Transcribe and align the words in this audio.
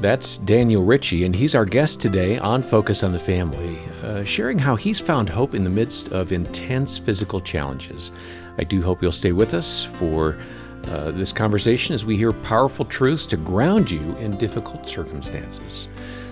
That's 0.00 0.36
Daniel 0.36 0.84
Ritchie, 0.84 1.24
and 1.24 1.34
he's 1.34 1.56
our 1.56 1.64
guest 1.64 1.98
today 1.98 2.38
on 2.38 2.62
Focus 2.62 3.02
on 3.02 3.10
the 3.10 3.18
Family, 3.18 3.80
uh, 4.04 4.22
sharing 4.22 4.56
how 4.56 4.76
he's 4.76 5.00
found 5.00 5.28
hope 5.28 5.56
in 5.56 5.64
the 5.64 5.70
midst 5.70 6.12
of 6.12 6.30
intense 6.30 6.98
physical 6.98 7.40
challenges. 7.40 8.12
I 8.58 8.62
do 8.62 8.80
hope 8.80 9.02
you'll 9.02 9.10
stay 9.10 9.32
with 9.32 9.54
us 9.54 9.88
for 9.98 10.38
uh, 10.86 11.10
this 11.10 11.32
conversation 11.32 11.94
as 11.94 12.04
we 12.04 12.16
hear 12.16 12.30
powerful 12.30 12.84
truths 12.84 13.26
to 13.26 13.36
ground 13.36 13.90
you 13.90 14.14
in 14.18 14.38
difficult 14.38 14.88
circumstances. 14.88 15.88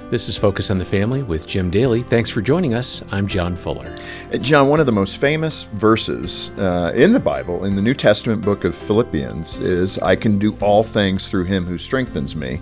This 0.09 0.28
is 0.28 0.37
Focus 0.37 0.71
on 0.71 0.79
the 0.79 0.85
Family 0.85 1.24
with 1.24 1.49
Jim 1.49 1.68
Daly. 1.68 2.04
Thanks 2.04 2.30
for 2.30 2.40
joining 2.40 2.74
us. 2.74 3.02
I'm 3.10 3.26
John 3.26 3.57
Fuller. 3.57 3.93
Uh, 4.32 4.37
John, 4.37 4.68
one 4.68 4.79
of 4.79 4.87
the 4.87 4.93
most 4.93 5.16
famous 5.16 5.65
verses 5.74 6.52
uh, 6.59 6.93
in 6.95 7.13
the 7.13 7.18
Bible, 7.18 7.65
in 7.65 7.74
the 7.74 7.82
New 7.82 7.93
Testament 7.93 8.40
book 8.40 8.63
of 8.63 8.76
Philippians, 8.76 9.57
is 9.57 9.98
"I 9.98 10.15
can 10.15 10.38
do 10.38 10.57
all 10.60 10.85
things 10.85 11.29
through 11.29 11.45
Him 11.45 11.66
who 11.66 11.76
strengthens 11.76 12.37
me," 12.37 12.60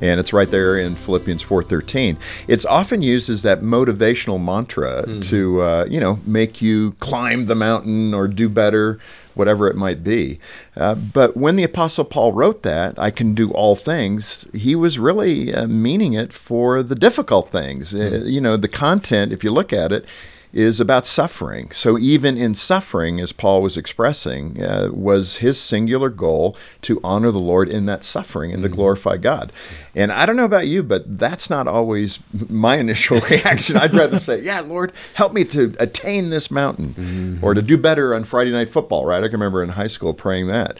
and 0.00 0.18
it's 0.18 0.32
right 0.32 0.50
there 0.50 0.78
in 0.78 0.94
Philippians 0.94 1.42
4:13. 1.42 2.16
It's 2.48 2.64
often 2.64 3.02
used 3.02 3.28
as 3.28 3.42
that 3.42 3.60
motivational 3.60 4.42
mantra 4.42 5.20
to, 5.24 5.60
uh, 5.60 5.86
you 5.90 6.00
know, 6.00 6.18
make 6.24 6.62
you 6.62 6.92
climb 7.00 7.44
the 7.44 7.54
mountain 7.54 8.14
or 8.14 8.26
do 8.26 8.48
better, 8.48 8.98
whatever 9.36 9.68
it 9.68 9.76
might 9.76 10.02
be. 10.02 10.40
Uh, 10.76 10.94
but 10.94 11.36
when 11.36 11.56
the 11.56 11.62
Apostle 11.62 12.04
Paul 12.04 12.32
wrote 12.32 12.62
that, 12.64 12.98
"I 12.98 13.10
can 13.10 13.34
do 13.34 13.50
all 13.52 13.76
things," 13.76 14.46
he 14.52 14.74
was 14.74 14.98
really 14.98 15.54
uh, 15.54 15.66
meaning 15.66 16.14
it 16.14 16.32
for 16.32 16.82
the 16.82 16.96
difficult 16.96 17.48
things. 17.48 17.94
Uh, 17.94 18.22
you 18.24 18.40
know, 18.40 18.56
the 18.56 18.68
content, 18.68 19.32
if 19.32 19.44
you 19.44 19.50
look 19.50 19.72
at 19.72 19.92
it 19.92 20.04
is 20.52 20.80
about 20.80 21.06
suffering. 21.06 21.70
So 21.72 21.98
even 21.98 22.36
in 22.36 22.54
suffering, 22.54 23.20
as 23.20 23.32
Paul 23.32 23.62
was 23.62 23.76
expressing, 23.76 24.62
uh, 24.62 24.90
was 24.92 25.36
his 25.36 25.60
singular 25.60 26.08
goal 26.08 26.56
to 26.82 27.00
honor 27.04 27.30
the 27.30 27.38
Lord 27.38 27.68
in 27.68 27.86
that 27.86 28.04
suffering 28.04 28.52
and 28.52 28.62
to 28.62 28.68
glorify 28.68 29.16
God. 29.16 29.52
And 29.94 30.12
I 30.12 30.26
don't 30.26 30.36
know 30.36 30.44
about 30.44 30.66
you, 30.66 30.82
but 30.82 31.18
that's 31.18 31.50
not 31.50 31.68
always 31.68 32.18
my 32.48 32.76
initial 32.76 33.20
reaction. 33.30 33.76
I'd 33.76 33.94
rather 33.94 34.18
say, 34.18 34.40
"Yeah, 34.40 34.60
Lord, 34.60 34.92
help 35.14 35.32
me 35.32 35.44
to 35.46 35.74
attain 35.78 36.30
this 36.30 36.50
mountain, 36.50 37.38
or 37.42 37.54
to 37.54 37.62
do 37.62 37.76
better 37.76 38.14
on 38.14 38.24
Friday 38.24 38.50
night 38.52 38.68
football." 38.68 39.04
Right? 39.04 39.22
I 39.22 39.28
can 39.28 39.32
remember 39.32 39.62
in 39.62 39.70
high 39.70 39.86
school 39.88 40.14
praying 40.14 40.46
that. 40.48 40.78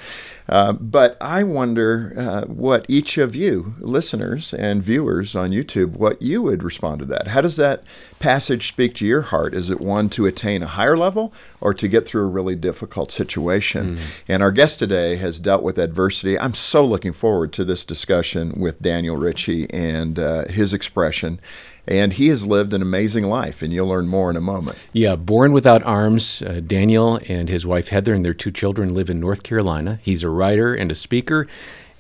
Uh, 0.49 0.73
but 0.75 1.17
I 1.21 1.43
wonder 1.43 2.15
uh, 2.17 2.43
what 2.43 2.87
each 2.89 3.19
of 3.19 3.35
you, 3.35 3.75
listeners 3.81 4.55
and 4.55 4.83
viewers 4.83 5.35
on 5.35 5.51
YouTube, 5.51 5.93
what 5.97 6.23
you 6.23 6.41
would 6.43 6.63
respond 6.63 7.01
to 7.01 7.05
that. 7.07 7.29
How 7.29 7.41
does 7.41 7.57
that 7.57 7.83
passage 8.21 8.69
speak 8.69 8.95
to 8.97 9.07
your 9.07 9.23
heart? 9.23 9.55
Is 9.55 9.71
it 9.71 9.81
one 9.81 10.09
to 10.11 10.27
attain 10.27 10.63
a 10.63 10.67
higher 10.67 10.97
level 10.97 11.33
or 11.61 11.75
to 11.75 11.89
get 11.89 12.07
through 12.07 12.23
a 12.23 12.27
really 12.27 12.55
difficult 12.55 13.11
situation? 13.11 13.97
And 14.29 14.43
our 14.43 14.53
guest 14.53 14.79
today 14.79 15.17
has 15.17 15.39
dealt 15.41 15.63
with 15.63 15.79
adversity. 15.79 16.39
I'm 16.39 16.55
so 16.55 16.87
looking 16.87 17.13
forward 17.13 17.53
to 17.55 17.65
this 17.65 17.85
discussion 17.85 18.61
with 18.61 18.81
Daniel 18.81 19.17
Ritchie 19.17 19.69
and 19.71 20.19
uh, 20.19 20.47
his 20.47 20.73
expression. 20.73 21.41
And 21.89 22.15
he 22.15 22.29
has 22.29 22.45
lived 22.45 22.75
an 22.75 22.83
amazing 22.83 23.25
life, 23.25 23.63
and 23.63 23.73
you'll 23.73 23.89
learn 23.89 24.09
more 24.09 24.29
in 24.29 24.37
a 24.37 24.41
moment. 24.41 24.77
Yeah, 24.93 25.15
born 25.15 25.53
without 25.53 25.83
arms, 25.85 26.43
uh, 26.43 26.61
Daniel 26.67 27.21
and 27.29 27.49
his 27.49 27.65
wife 27.65 27.89
Heather 27.89 28.13
and 28.13 28.25
their 28.25 28.35
two 28.35 28.51
children 28.51 28.93
live 28.93 29.09
in 29.09 29.21
North 29.21 29.43
Carolina. 29.43 30.01
He's 30.03 30.25
a 30.25 30.29
writer 30.29 30.75
and 30.75 30.91
a 30.91 30.97
speaker, 30.97 31.47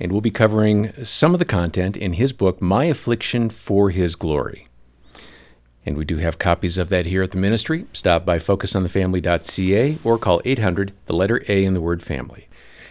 and 0.00 0.10
we'll 0.10 0.20
be 0.20 0.30
covering 0.30 0.92
some 1.04 1.34
of 1.34 1.38
the 1.38 1.44
content 1.44 1.96
in 1.96 2.14
his 2.14 2.32
book, 2.32 2.60
My 2.60 2.86
Affliction 2.86 3.48
for 3.48 3.90
His 3.90 4.16
Glory. 4.16 4.66
And 5.86 5.96
we 5.96 6.04
do 6.04 6.16
have 6.16 6.40
copies 6.40 6.78
of 6.78 6.88
that 6.88 7.06
here 7.06 7.22
at 7.22 7.30
the 7.30 7.38
ministry. 7.38 7.86
Stop 7.92 8.24
by 8.24 8.38
focusonthefamily.ca 8.38 9.98
or 10.02 10.18
call 10.18 10.42
800, 10.44 10.92
the 11.06 11.14
letter 11.14 11.44
A 11.48 11.64
in 11.64 11.74
the 11.74 11.80
word 11.80 12.02
family. 12.02 12.48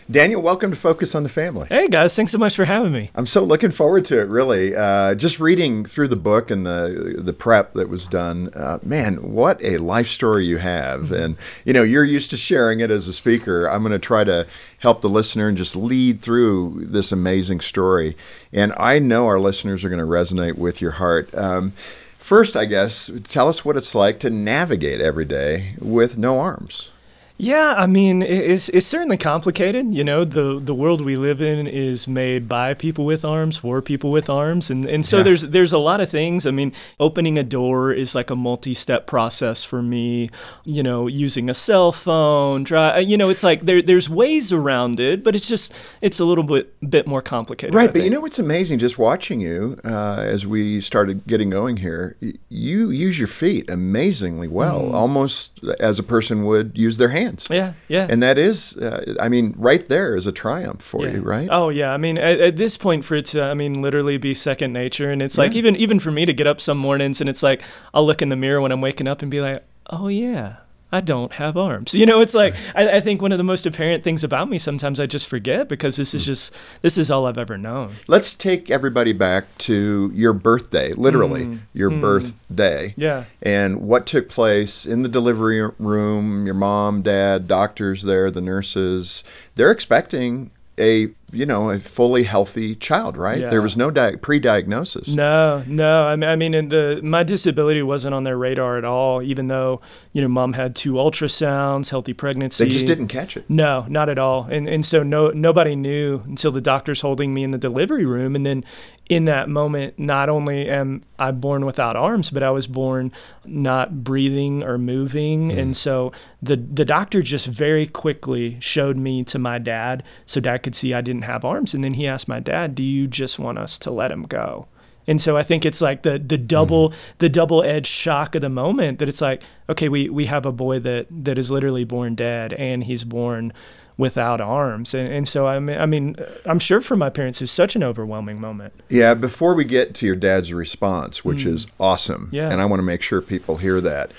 Daniel, 0.09 0.39
welcome 0.39 0.69
to 0.69 0.77
Focus 0.77 1.16
on 1.16 1.23
the 1.23 1.29
Family. 1.29 1.67
Hey 1.67 1.88
guys, 1.88 2.16
thanks 2.16 2.31
so 2.31 2.38
much 2.38 2.55
for 2.55 2.66
having 2.66 2.91
me. 2.91 3.09
I'm 3.16 3.25
so 3.25 3.43
looking 3.43 3.71
forward 3.71 4.05
to 4.05 4.21
it. 4.21 4.29
Really, 4.29 4.75
uh, 4.75 5.16
just 5.16 5.39
reading 5.39 5.83
through 5.83 6.09
the 6.09 6.16
book 6.16 6.51
and 6.51 6.63
the 6.63 7.16
the 7.17 7.33
prep 7.33 7.73
that 7.73 7.89
was 7.89 8.07
done. 8.07 8.51
Uh, 8.53 8.77
man, 8.83 9.33
what 9.33 9.59
a 9.63 9.79
life 9.79 10.07
story 10.07 10.45
you 10.45 10.57
have! 10.57 11.11
And 11.11 11.38
you 11.63 11.73
know, 11.73 11.81
you're 11.81 12.03
used 12.03 12.29
to 12.29 12.38
sharing 12.38 12.81
it 12.81 12.91
as 12.91 13.07
a 13.07 13.13
speaker. 13.13 13.66
I'm 13.66 13.81
going 13.81 13.93
to 13.93 13.99
try 13.99 14.23
to 14.25 14.45
help 14.77 15.01
the 15.01 15.09
listener 15.09 15.47
and 15.47 15.57
just 15.57 15.75
lead 15.75 16.22
through 16.22 16.85
this 16.87 17.11
amazing 17.11 17.61
story. 17.61 18.16
And 18.53 18.73
I 18.77 18.99
know 18.99 19.25
our 19.25 19.39
listeners 19.39 19.83
are 19.83 19.89
going 19.89 19.97
to 19.97 20.05
resonate 20.05 20.55
with 20.55 20.81
your 20.81 20.91
heart. 20.91 21.33
Um, 21.33 21.73
first, 22.19 22.55
I 22.55 22.66
guess, 22.66 23.09
tell 23.23 23.49
us 23.49 23.66
what 23.66 23.75
it's 23.75 23.95
like 23.95 24.19
to 24.19 24.29
navigate 24.29 25.01
every 25.01 25.25
day 25.25 25.77
with 25.79 26.16
no 26.16 26.39
arms. 26.39 26.91
Yeah, 27.38 27.73
I 27.75 27.85
mean, 27.85 28.22
it's 28.22 28.69
it's 28.69 28.88
certainly 28.88 29.18
complicated. 29.18 29.94
You 29.94 30.06
know, 30.06 30.23
the 30.23 30.57
the 30.63 30.73
world 30.73 31.01
we 31.01 31.18
live 31.18 31.41
in 31.41 31.68
is 31.68 32.07
made 32.07 32.47
by 32.47 32.73
people 32.73 33.03
with 33.03 33.25
arms 33.25 33.57
for 33.57 33.81
people 33.81 34.09
with 34.09 34.29
arms, 34.29 34.69
and 34.69 34.85
and 34.85 35.06
so 35.06 35.18
Yeah. 35.18 35.23
there's 35.23 35.41
there's 35.41 35.73
a 35.73 35.78
lot 35.78 36.00
of 36.00 36.09
things. 36.09 36.46
I 36.46 36.51
mean, 36.51 36.72
opening 36.97 37.38
a 37.38 37.44
door 37.44 37.91
is 37.91 38.16
like 38.16 38.29
a 38.29 38.38
multi-step 38.38 39.06
process 39.06 39.66
for 39.66 39.81
me. 39.81 40.29
You 40.63 40.81
know, 40.81 41.07
using 41.07 41.50
a 41.50 41.53
cell 41.53 41.91
phone, 41.91 42.63
try. 42.63 42.96
Uh, 42.96 43.00
you 43.00 43.18
know, 43.18 43.29
it's 43.29 43.44
like 43.44 43.66
there 43.66 43.81
there's 43.81 44.07
ways 44.09 44.53
around 44.53 45.02
it, 45.02 45.22
but 45.22 45.35
it's 45.35 45.47
just 45.47 45.73
it's 46.00 46.22
a 46.22 46.25
little 46.25 46.46
bit 46.46 46.73
bit 46.90 47.06
more 47.06 47.22
complicated. 47.22 47.75
Right, 47.75 47.91
but 47.91 48.03
you 48.03 48.09
know 48.09 48.22
what's 48.22 48.40
amazing? 48.40 48.79
Just 48.79 48.97
watching 48.97 49.41
you 49.41 49.78
uh, 49.84 50.19
as 50.19 50.47
we 50.47 50.79
started 50.79 51.28
getting 51.28 51.50
going 51.50 51.78
here, 51.78 52.16
you 52.47 52.91
use 52.91 53.19
your 53.19 53.28
feet 53.28 53.69
amazingly 53.69 54.47
well, 54.47 54.84
mm. 54.84 54.94
almost 54.94 55.59
uh, 55.67 55.73
as 55.81 56.00
a 56.00 56.03
person 56.03 56.46
would 56.46 56.78
use 56.78 56.96
their 56.96 57.09
hands. 57.09 57.24
Yeah, 57.49 57.73
yeah. 57.87 58.07
And 58.09 58.21
that 58.23 58.37
is, 58.37 58.75
uh, 58.77 59.15
I 59.19 59.29
mean, 59.29 59.53
right 59.57 59.85
there 59.87 60.15
is 60.15 60.25
a 60.27 60.31
triumph 60.31 60.81
for 60.81 61.05
Yeah. 61.05 61.13
you, 61.13 61.21
right? 61.21 61.47
Oh 61.51 61.69
yeah, 61.69 61.93
I 61.93 61.97
mean 61.97 62.17
at, 62.17 62.39
at 62.39 62.55
this 62.57 62.77
point 62.77 63.05
for 63.05 63.15
it 63.15 63.25
to 63.27 63.41
I 63.43 63.53
mean 63.53 63.81
literally 63.81 64.17
be 64.17 64.33
second 64.33 64.73
nature 64.73 65.11
and 65.11 65.21
it's 65.21 65.37
like 65.37 65.53
Yeah. 65.53 65.59
even 65.59 65.75
even 65.77 65.99
for 65.99 66.11
me 66.11 66.25
to 66.25 66.33
get 66.33 66.47
up 66.47 66.59
some 66.61 66.77
mornings 66.77 67.21
and 67.21 67.29
it's 67.29 67.43
like 67.43 67.61
I'll 67.93 68.05
look 68.05 68.21
in 68.21 68.29
the 68.29 68.35
mirror 68.35 68.61
when 68.61 68.71
I'm 68.71 68.81
waking 68.81 69.07
up 69.07 69.21
and 69.21 69.29
be 69.31 69.41
like, 69.41 69.63
"Oh 69.89 70.07
yeah, 70.07 70.55
I 70.91 71.01
don't 71.01 71.31
have 71.34 71.57
arms." 71.57 71.94
You 71.94 72.06
know, 72.06 72.22
it's 72.22 72.34
like 72.34 72.56
I, 72.75 72.97
I 72.97 73.01
think 73.01 73.22
one 73.22 73.31
of 73.31 73.38
the 73.38 73.44
most 73.44 73.66
apparent 73.66 74.03
things 74.03 74.23
about 74.23 74.50
me 74.50 74.57
sometimes 74.57 75.00
I 75.00 75.06
just 75.06 75.28
forget 75.28 75.68
because 75.68 75.96
this 75.96 76.13
is 76.13 76.23
Mm. 76.23 76.25
just 76.25 76.53
this 76.81 76.97
is 76.97 77.12
all 77.12 77.25
I've 77.25 77.38
ever 77.38 77.57
known. 77.57 77.94
Let's 78.07 78.34
take 78.35 78.69
everybody 78.69 79.13
back 79.13 79.46
to 79.59 80.12
your 80.13 80.34
birthday, 80.34 80.94
literally 80.94 81.59
your 81.73 81.90
birthday. 81.90 82.94
Yeah. 82.97 83.25
And 83.41 83.81
what 83.81 84.06
took 84.06 84.29
place 84.29 84.85
in 84.85 85.03
the 85.03 85.09
delivery 85.09 85.62
room, 85.79 86.46
your 86.46 86.56
mom, 86.56 87.02
dad, 87.02 87.47
doctors 87.47 88.03
there, 88.03 88.31
the 88.31 88.41
nurses, 88.41 89.23
they're 89.56 89.72
expecting 89.72 90.52
a, 90.79 91.07
you 91.35 91.46
know, 91.46 91.69
a 91.69 91.79
fully 91.79 92.23
healthy 92.23 92.75
child, 92.75 93.18
right? 93.18 93.40
Yeah. 93.40 93.50
There 93.50 93.61
was 93.61 93.76
no 93.76 93.91
di- 93.91 94.16
pre-diagnosis. 94.16 95.09
No, 95.09 95.64
no. 95.67 96.05
I 96.05 96.16
mean, 96.16 96.29
I 96.29 96.35
mean, 96.35 96.70
the 96.70 96.99
my 97.03 97.23
disability 97.23 97.84
wasn't 97.84 98.14
on 98.14 98.23
their 98.23 98.37
radar 98.37 98.78
at 98.78 98.85
all. 98.85 99.22
Even 99.22 99.47
though 99.47 99.82
you 100.16 100.22
know, 100.22 100.29
mom 100.29 100.53
had 100.53 100.78
two 100.78 100.93
ultrasounds, 100.93 101.90
healthy 101.90 102.14
pregnancy. 102.14 102.64
They 102.64 102.70
just 102.70 102.85
didn't 102.85 103.09
catch 103.09 103.35
it. 103.35 103.43
No, 103.49 103.85
not 103.90 104.08
at 104.08 104.17
all. 104.17 104.47
And 104.49 104.66
and 104.70 104.85
so 104.85 105.03
no 105.03 105.29
nobody 105.32 105.76
knew 105.76 106.23
until 106.26 106.53
the 106.53 106.61
doctor's 106.61 107.02
holding 107.02 107.34
me 107.34 107.43
in 107.43 107.52
the 107.52 107.58
delivery 107.58 108.05
room 108.05 108.34
and 108.34 108.46
then 108.46 108.64
in 109.09 109.26
that 109.26 109.49
moment 109.49 109.99
not 109.99 110.29
only 110.29 110.70
am 110.70 111.03
I 111.20 111.31
born 111.31 111.66
without 111.66 111.96
arms, 111.96 112.29
but 112.29 112.43
I 112.43 112.49
was 112.49 112.66
born 112.66 113.11
not 113.43 114.03
breathing 114.03 114.64
or 114.64 114.78
moving. 114.78 115.49
Mm-hmm. 115.49 115.59
And 115.59 115.78
so 115.78 116.11
the 116.41 116.55
the 116.55 116.85
doctor 116.85 117.22
just 117.22 117.46
very 117.46 117.85
quickly 117.85 118.58
showed 118.61 118.97
me 118.97 119.23
to 119.26 119.38
my 119.38 119.59
dad 119.59 120.03
so 120.26 120.40
dad 120.40 120.59
could 120.59 120.76
see 120.76 120.93
I 120.93 121.02
didn't 121.02 121.23
have 121.25 121.43
arms 121.45 121.73
and 121.73 121.83
then 121.83 121.95
he 121.95 122.07
asked 122.07 122.27
my 122.27 122.39
dad, 122.39 122.75
"Do 122.75 122.83
you 122.83 123.07
just 123.07 123.37
want 123.37 123.57
us 123.57 123.77
to 123.79 123.91
let 123.91 124.11
him 124.11 124.23
go?" 124.23 124.67
And 125.07 125.22
so 125.22 125.37
I 125.37 125.43
think 125.43 125.66
it's 125.66 125.81
like 125.81 126.03
the 126.03 126.11
the 126.11 126.37
mm-hmm. 126.37 126.47
double 126.47 126.93
the 127.19 127.29
double 127.29 127.63
edged 127.63 127.87
shock 127.87 128.35
of 128.35 128.41
the 128.41 128.49
moment 128.49 128.99
that 128.99 129.09
it's 129.09 129.22
like, 129.22 129.43
okay, 129.69 129.89
we 129.89 130.09
we 130.09 130.25
have 130.25 130.45
a 130.45 130.51
boy 130.51 130.79
that 130.79 131.07
that 131.11 131.37
is 131.37 131.51
literally 131.51 131.83
born 131.83 132.16
dead 132.16 132.53
and 132.53 132.83
he's 132.83 133.03
born 133.03 133.53
without 133.97 134.41
arms. 134.41 134.93
And, 134.93 135.07
and 135.07 135.27
so, 135.27 135.47
I 135.47 135.59
mean, 135.59 135.77
I 135.77 135.85
mean, 135.85 136.16
I'm 136.45 136.59
sure 136.59 136.81
for 136.81 136.97
my 136.97 137.09
parents, 137.09 137.41
it's 137.41 137.51
such 137.51 137.75
an 137.75 137.83
overwhelming 137.83 138.41
moment. 138.41 138.73
Yeah, 138.89 139.13
before 139.13 139.53
we 139.53 139.63
get 139.63 139.95
to 139.95 140.05
your 140.05 140.17
dad's 140.17 140.51
response, 140.51 141.23
which 141.23 141.45
mm. 141.45 141.53
is 141.53 141.67
awesome, 141.79 142.29
Yeah. 142.31 142.51
and 142.51 142.61
I 142.61 142.66
want 142.66 142.79
to 142.79 142.83
make 142.83 143.01
sure 143.01 143.21
people 143.21 143.57
hear 143.57 143.79
that. 143.81 144.11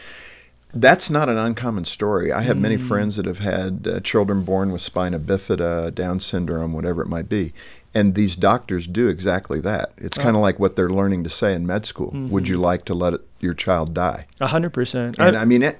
That's 0.80 1.08
not 1.10 1.28
an 1.28 1.38
uncommon 1.38 1.84
story. 1.84 2.32
I 2.32 2.42
have 2.42 2.56
many 2.58 2.76
friends 2.76 3.16
that 3.16 3.26
have 3.26 3.38
had 3.38 3.86
uh, 3.90 4.00
children 4.00 4.42
born 4.42 4.72
with 4.72 4.82
spina 4.82 5.18
bifida, 5.18 5.94
Down 5.94 6.20
syndrome, 6.20 6.72
whatever 6.72 7.02
it 7.02 7.08
might 7.08 7.28
be. 7.28 7.52
And 7.94 8.14
these 8.14 8.36
doctors 8.36 8.86
do 8.86 9.08
exactly 9.08 9.58
that. 9.60 9.92
It's 9.96 10.18
kind 10.18 10.36
of 10.36 10.42
like 10.42 10.58
what 10.58 10.76
they're 10.76 10.90
learning 10.90 11.24
to 11.24 11.30
say 11.30 11.54
in 11.54 11.66
med 11.66 11.86
school. 11.86 12.10
Would 12.12 12.46
you 12.46 12.58
like 12.58 12.84
to 12.86 12.94
let 12.94 13.14
it, 13.14 13.20
your 13.40 13.54
child 13.54 13.94
die? 13.94 14.26
A 14.40 14.48
hundred 14.48 14.70
percent. 14.74 15.16
And 15.18 15.36
I- 15.36 15.42
I 15.42 15.44
mean, 15.46 15.62
it, 15.62 15.78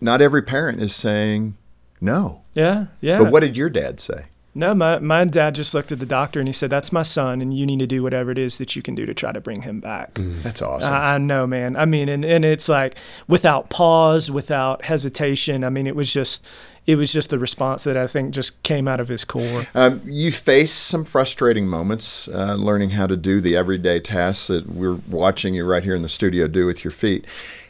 not 0.00 0.20
every 0.22 0.42
parent 0.42 0.80
is 0.80 0.94
saying 0.94 1.56
no. 2.00 2.42
Yeah, 2.54 2.86
yeah. 3.00 3.18
But 3.18 3.32
what 3.32 3.40
did 3.40 3.56
your 3.56 3.70
dad 3.70 3.98
say? 3.98 4.26
No, 4.58 4.74
my, 4.74 4.98
my 4.98 5.24
dad 5.24 5.54
just 5.54 5.72
looked 5.72 5.92
at 5.92 6.00
the 6.00 6.06
doctor 6.06 6.40
and 6.40 6.48
he 6.48 6.52
said, 6.52 6.68
That's 6.68 6.90
my 6.92 7.02
son, 7.02 7.40
and 7.40 7.56
you 7.56 7.64
need 7.64 7.78
to 7.78 7.86
do 7.86 8.02
whatever 8.02 8.30
it 8.32 8.38
is 8.38 8.58
that 8.58 8.74
you 8.76 8.82
can 8.82 8.94
do 8.94 9.06
to 9.06 9.14
try 9.14 9.30
to 9.32 9.40
bring 9.40 9.62
him 9.62 9.78
back. 9.80 10.18
That's 10.42 10.60
awesome. 10.60 10.92
I, 10.92 11.14
I 11.14 11.18
know, 11.18 11.46
man. 11.46 11.76
I 11.76 11.84
mean, 11.84 12.08
and, 12.08 12.24
and 12.24 12.44
it's 12.44 12.68
like 12.68 12.96
without 13.28 13.70
pause, 13.70 14.30
without 14.30 14.84
hesitation. 14.84 15.62
I 15.64 15.70
mean, 15.70 15.86
it 15.86 15.94
was 15.96 16.12
just 16.12 16.44
it 16.86 16.96
was 16.96 17.12
just 17.12 17.28
the 17.30 17.38
response 17.38 17.84
that 17.84 17.96
I 17.98 18.06
think 18.06 18.32
just 18.32 18.62
came 18.62 18.88
out 18.88 18.98
of 18.98 19.08
his 19.08 19.24
core. 19.24 19.66
Um, 19.74 20.00
you 20.06 20.32
face 20.32 20.72
some 20.72 21.04
frustrating 21.04 21.68
moments 21.68 22.26
uh, 22.28 22.54
learning 22.54 22.90
how 22.90 23.06
to 23.06 23.16
do 23.16 23.40
the 23.42 23.56
everyday 23.56 24.00
tasks 24.00 24.46
that 24.48 24.68
we're 24.70 24.94
watching 25.08 25.54
you 25.54 25.64
right 25.66 25.84
here 25.84 25.94
in 25.94 26.00
the 26.02 26.08
studio 26.08 26.48
do 26.48 26.64
with 26.66 26.82
your 26.84 26.90
feet. 26.90 27.26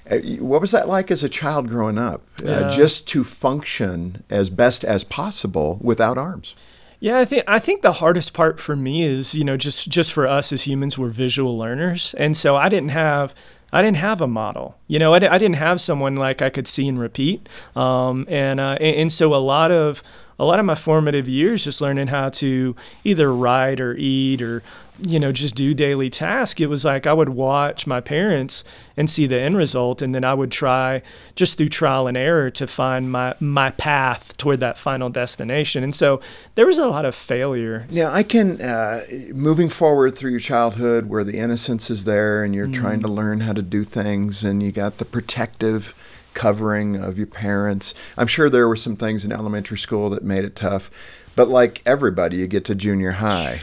Uh, 0.09 0.19
what 0.39 0.61
was 0.61 0.71
that 0.71 0.89
like 0.89 1.11
as 1.11 1.23
a 1.25 1.29
child 1.29 1.69
growing 1.69 1.99
up? 1.99 2.23
Uh, 2.43 2.49
Yeah. 2.49 2.69
just 2.69 3.07
to 3.09 3.25
function 3.25 4.23
as 4.31 4.49
best 4.51 4.85
as 4.85 5.03
possible 5.05 5.79
without 5.83 6.17
arms. 6.17 6.55
Yeah, 7.01 7.19
I 7.19 7.25
think 7.25 7.45
I 7.47 7.59
think 7.61 7.83
the 7.83 7.93
hardest 7.95 8.33
part 8.33 8.59
for 8.59 8.75
me 8.75 9.05
is 9.05 9.35
you 9.35 9.45
know 9.45 9.57
just 9.57 9.89
just 9.89 10.13
for 10.13 10.27
us 10.27 10.53
as 10.53 10.63
humans 10.63 10.99
we're 10.99 11.09
visual 11.11 11.57
learners, 11.57 12.15
and 12.19 12.37
so 12.37 12.57
I 12.57 12.69
didn't 12.69 12.89
have 12.91 13.35
I 13.73 13.83
didn't 13.83 13.99
have 13.99 14.21
a 14.21 14.27
model. 14.27 14.77
You 14.89 14.99
know, 14.99 15.13
I, 15.15 15.17
I 15.35 15.39
didn't 15.39 15.57
have 15.57 15.81
someone 15.81 16.17
like 16.17 16.43
I 16.43 16.51
could 16.51 16.67
see 16.67 16.89
and 16.89 16.99
repeat, 16.99 17.49
um, 17.77 18.27
and, 18.29 18.59
uh, 18.59 18.79
and 18.81 18.97
and 18.97 19.13
so 19.13 19.35
a 19.35 19.37
lot 19.37 19.71
of 19.71 20.03
a 20.39 20.45
lot 20.45 20.59
of 20.61 20.67
my 20.67 20.75
formative 20.75 21.29
years 21.29 21.65
just 21.65 21.81
learning 21.81 22.09
how 22.09 22.29
to 22.29 22.75
either 23.05 23.33
write 23.33 23.81
or 23.81 23.97
eat 23.97 24.41
or 24.43 24.63
you 25.01 25.21
know 25.21 25.31
just 25.31 25.55
do 25.55 25.75
daily 25.75 26.11
tasks 26.11 26.61
it 26.61 26.67
was 26.67 26.85
like 26.85 27.07
i 27.07 27.13
would 27.13 27.29
watch 27.29 27.87
my 27.87 28.01
parents 28.01 28.65
and 28.97 29.09
see 29.09 29.29
the 29.29 29.39
end 29.39 29.57
result 29.57 30.03
and 30.03 30.13
then 30.13 30.25
i 30.25 30.35
would 30.35 30.51
try 30.51 31.01
just 31.37 31.57
through 31.57 31.69
trial 31.69 32.09
and 32.09 32.17
error 32.17 32.51
to 32.51 32.67
find 32.67 33.13
my 33.13 33.35
my 33.39 33.71
path 33.71 34.37
toward 34.37 34.61
that 34.61 34.79
final 34.79 35.09
destination. 35.09 35.83
And 35.85 35.95
so 35.95 36.21
there 36.55 36.67
was 36.67 36.79
a 36.79 36.87
lot 36.87 37.05
of 37.05 37.15
failure. 37.15 37.87
Yeah, 37.91 38.13
I 38.13 38.23
can, 38.23 38.61
uh, 38.61 39.05
moving 39.33 39.69
forward 39.69 40.17
through 40.17 40.31
your 40.31 40.41
childhood 40.41 41.09
where 41.09 41.25
the 41.25 41.39
innocence 41.39 41.91
is 41.91 42.05
there 42.05 42.43
and 42.43 42.55
you're 42.55 42.69
trying 42.69 43.01
to 43.01 43.09
learn 43.09 43.41
how 43.41 43.53
to 43.53 43.63
do 43.63 43.85
things 43.85 44.45
and 44.45 44.63
you 44.63 44.73
got 44.73 44.99
the 44.99 45.05
protective 45.05 45.95
covering 46.39 46.97
of 46.97 47.19
your 47.19 47.27
parents. 47.27 47.95
I'm 48.17 48.29
sure 48.29 48.49
there 48.49 48.69
were 48.69 48.77
some 48.77 48.97
things 48.97 49.25
in 49.25 49.33
elementary 49.33 49.79
school 49.79 50.09
that 50.11 50.23
made 50.23 50.45
it 50.45 50.55
tough, 50.55 50.91
but 51.37 51.49
like 51.49 51.83
everybody, 51.85 52.37
you 52.39 52.47
get 52.47 52.65
to 52.67 52.75
junior 52.75 53.13
high. 53.13 53.63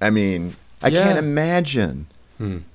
I 0.00 0.10
mean, 0.10 0.56
I 0.82 0.90
can't 0.90 1.14
Yeah. 1.14 1.18
imagine 1.30 2.06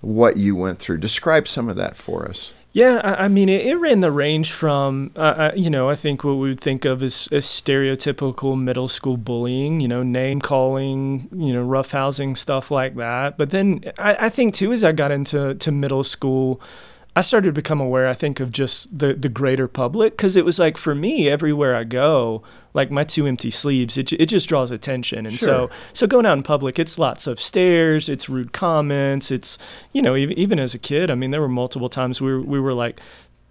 what 0.01 0.37
you 0.37 0.55
went 0.55 0.79
through. 0.79 0.97
Describe 0.99 1.47
some 1.47 1.69
of 1.69 1.75
that 1.75 1.95
for 1.95 2.27
us. 2.27 2.51
Yeah, 2.73 3.01
I, 3.03 3.25
I 3.25 3.27
mean, 3.27 3.49
it, 3.49 3.65
it 3.67 3.75
ran 3.75 3.99
the 3.99 4.11
range 4.13 4.53
from, 4.53 5.11
uh, 5.17 5.19
uh, 5.19 5.51
you 5.55 5.69
know, 5.69 5.89
I 5.89 5.95
think 5.95 6.23
what 6.23 6.35
we 6.35 6.47
would 6.49 6.61
think 6.61 6.85
of 6.85 7.03
as, 7.03 7.27
as 7.29 7.45
stereotypical 7.45 8.57
middle 8.57 8.87
school 8.87 9.17
bullying, 9.17 9.81
you 9.81 9.89
know, 9.89 10.03
name 10.03 10.39
calling, 10.39 11.27
you 11.35 11.51
know, 11.53 11.65
roughhousing, 11.65 12.37
stuff 12.37 12.71
like 12.71 12.95
that. 12.95 13.37
But 13.37 13.49
then 13.49 13.81
I, 13.97 14.27
I 14.27 14.29
think, 14.29 14.55
too, 14.55 14.71
as 14.71 14.85
I 14.85 14.93
got 14.93 15.11
into 15.11 15.55
to 15.55 15.71
middle 15.71 16.05
school, 16.05 16.61
I 17.13 17.21
started 17.21 17.47
to 17.47 17.51
become 17.53 17.81
aware, 17.81 18.07
I 18.07 18.13
think, 18.13 18.39
of 18.39 18.51
just 18.51 18.97
the, 18.97 19.13
the 19.13 19.27
greater 19.27 19.67
public 19.67 20.13
because 20.13 20.37
it 20.37 20.45
was 20.45 20.59
like 20.59 20.77
for 20.77 20.95
me, 20.95 21.27
everywhere 21.29 21.75
I 21.75 21.83
go, 21.83 22.41
like 22.73 22.89
my 22.89 23.03
two 23.03 23.27
empty 23.27 23.51
sleeves, 23.51 23.97
it, 23.97 24.13
it 24.13 24.27
just 24.27 24.47
draws 24.47 24.71
attention. 24.71 25.25
And 25.25 25.35
Sure. 25.37 25.45
so 25.45 25.69
so 25.91 26.07
going 26.07 26.25
out 26.25 26.37
in 26.37 26.43
public, 26.43 26.79
it's 26.79 26.97
lots 26.97 27.27
of 27.27 27.37
stares, 27.39 28.07
it's 28.07 28.29
rude 28.29 28.53
comments, 28.53 29.29
it's 29.29 29.57
you 29.91 30.01
know 30.01 30.15
even, 30.15 30.37
even 30.39 30.57
as 30.57 30.73
a 30.73 30.79
kid, 30.79 31.11
I 31.11 31.15
mean 31.15 31.31
there 31.31 31.41
were 31.41 31.49
multiple 31.49 31.89
times 31.89 32.21
we 32.21 32.31
were, 32.31 32.41
we 32.41 32.59
were 32.61 32.73
like 32.73 33.01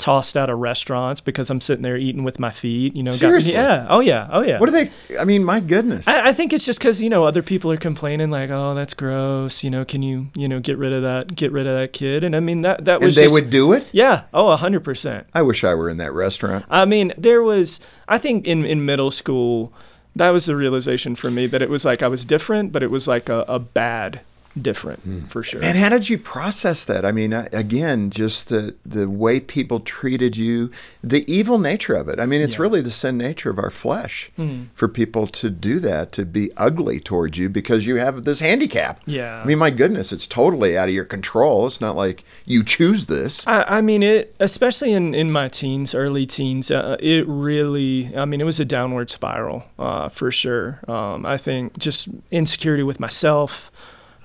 tossed 0.01 0.37
out 0.37 0.51
of 0.51 0.59
restaurants 0.59 1.21
because 1.21 1.51
I'm 1.51 1.61
sitting 1.61 1.83
there 1.83 1.97
eating 1.97 2.25
with 2.25 2.41
my 2.41 2.51
feet. 2.51 2.97
You 2.97 3.05
know, 3.05 3.13
got- 3.13 3.19
Seriously? 3.19 3.53
yeah, 3.53 3.87
oh 3.89 4.01
yeah, 4.01 4.29
oh 4.33 4.41
yeah. 4.41 4.59
What 4.59 4.67
do 4.67 4.73
they? 4.73 4.91
I 5.19 5.25
mean, 5.25 5.45
my 5.45 5.61
goodness. 5.61 6.09
I, 6.09 6.31
I 6.31 6.33
think 6.33 6.53
it's 6.53 6.65
just 6.65 6.81
because 6.81 7.01
you 7.01 7.09
know 7.11 7.25
other 7.25 7.43
people 7.43 7.71
are 7.71 7.77
complaining 7.77 8.31
like, 8.31 8.51
oh, 8.51 8.75
that's 8.75 8.95
gross. 8.95 9.63
You 9.63 9.71
know, 9.71 9.85
can 9.85 10.03
you 10.03 10.29
you 10.35 10.49
know 10.49 10.59
get 10.59 10.77
rid 10.79 10.93
of 10.93 11.03
that 11.03 11.37
get 11.37 11.53
rid 11.53 11.67
of 11.69 11.77
that 11.79 11.93
kid? 11.93 12.25
And 12.25 12.35
I 12.35 12.41
mean 12.41 12.63
that 12.63 12.85
that 12.87 13.01
was. 13.01 13.09
and 13.09 13.17
they 13.17 13.23
just- 13.27 13.35
would 13.35 13.51
do 13.51 13.73
it? 13.73 13.91
yeah, 13.93 14.23
oh, 14.35 14.49
a 14.49 14.57
hundred 14.57 14.83
percent. 14.83 15.27
I 15.35 15.43
wish 15.43 15.63
I 15.63 15.75
were 15.75 15.89
in 15.89 15.99
that 15.99 16.13
restaurant. 16.13 16.65
I 16.69 16.85
mean, 16.87 17.13
there 17.17 17.43
was, 17.43 17.79
I 18.09 18.19
think 18.19 18.47
in, 18.47 18.65
in 18.65 18.85
middle 18.85 19.11
school, 19.11 19.73
that 20.17 20.31
was 20.31 20.47
the 20.47 20.57
realization 20.57 21.15
for 21.15 21.31
me 21.31 21.47
that 21.47 21.63
it 21.63 21.71
was 21.71 21.85
like 21.85 22.03
I 22.03 22.09
was 22.09 22.25
different, 22.25 22.73
but 22.73 22.83
it 22.83 22.91
was 22.91 23.07
like 23.07 23.29
a, 23.29 23.41
a 23.47 23.59
bad 23.59 24.23
different 24.61 25.31
for 25.31 25.43
sure. 25.43 25.63
And 25.63 25.79
how 25.79 25.89
did 25.89 26.09
you 26.09 26.19
process 26.19 26.85
that? 26.87 27.05
I 27.05 27.13
mean, 27.13 27.33
uh, 27.33 27.49
again, 27.53 28.11
just 28.11 28.49
the 28.49 28.75
the 28.85 29.09
way 29.09 29.39
people 29.41 29.81
treated 29.81 30.37
you, 30.37 30.71
the 31.03 31.31
evil 31.33 31.59
nature 31.59 31.95
of 31.95 32.09
it. 32.09 32.19
I 32.19 32.27
mean, 32.27 32.41
it's 32.41 32.57
Yeah. 32.57 32.63
really 32.63 32.81
the 32.81 32.91
sin 32.91 33.17
nature 33.17 33.51
of 33.51 33.59
our 33.59 33.71
flesh 33.71 34.31
Mhm. 34.39 34.67
for 34.75 34.89
people 34.89 35.27
to 35.29 35.51
do 35.51 35.79
that, 35.81 36.13
to 36.13 36.25
be 36.25 36.51
ugly 36.57 36.99
towards 37.01 37.39
you 37.39 37.49
because 37.49 37.87
you 37.87 37.97
have 37.97 38.25
this 38.25 38.41
handicap. 38.41 39.01
Yeah. 39.07 39.41
I 39.43 39.47
mean, 39.47 39.59
my 39.59 39.71
goodness, 39.71 40.13
it's 40.13 40.27
totally 40.27 40.77
out 40.77 40.89
of 40.89 40.95
your 40.95 41.05
control. 41.05 41.67
It's 41.67 41.81
not 41.81 41.97
like 41.97 42.25
you 42.45 42.65
choose 42.65 43.07
this. 43.07 43.47
I, 43.47 43.79
I 43.79 43.81
mean, 43.81 44.03
it, 44.03 44.35
especially 44.41 44.93
in, 44.93 45.15
in 45.15 45.31
my 45.31 45.49
teens, 45.49 45.95
early 45.95 46.27
teens, 46.27 46.71
uh, 46.71 46.97
it 47.01 47.25
really, 47.29 48.11
I 48.17 48.25
mean, 48.25 48.41
it 48.41 48.45
was 48.45 48.59
a 48.61 48.65
downward 48.65 49.11
spiral 49.11 49.65
uh, 49.79 50.09
for 50.09 50.31
sure. 50.33 50.81
Um, 50.89 51.25
I 51.25 51.37
think 51.37 51.79
just 51.79 52.09
insecurity 52.31 52.83
with 52.83 52.99
myself. 53.01 53.71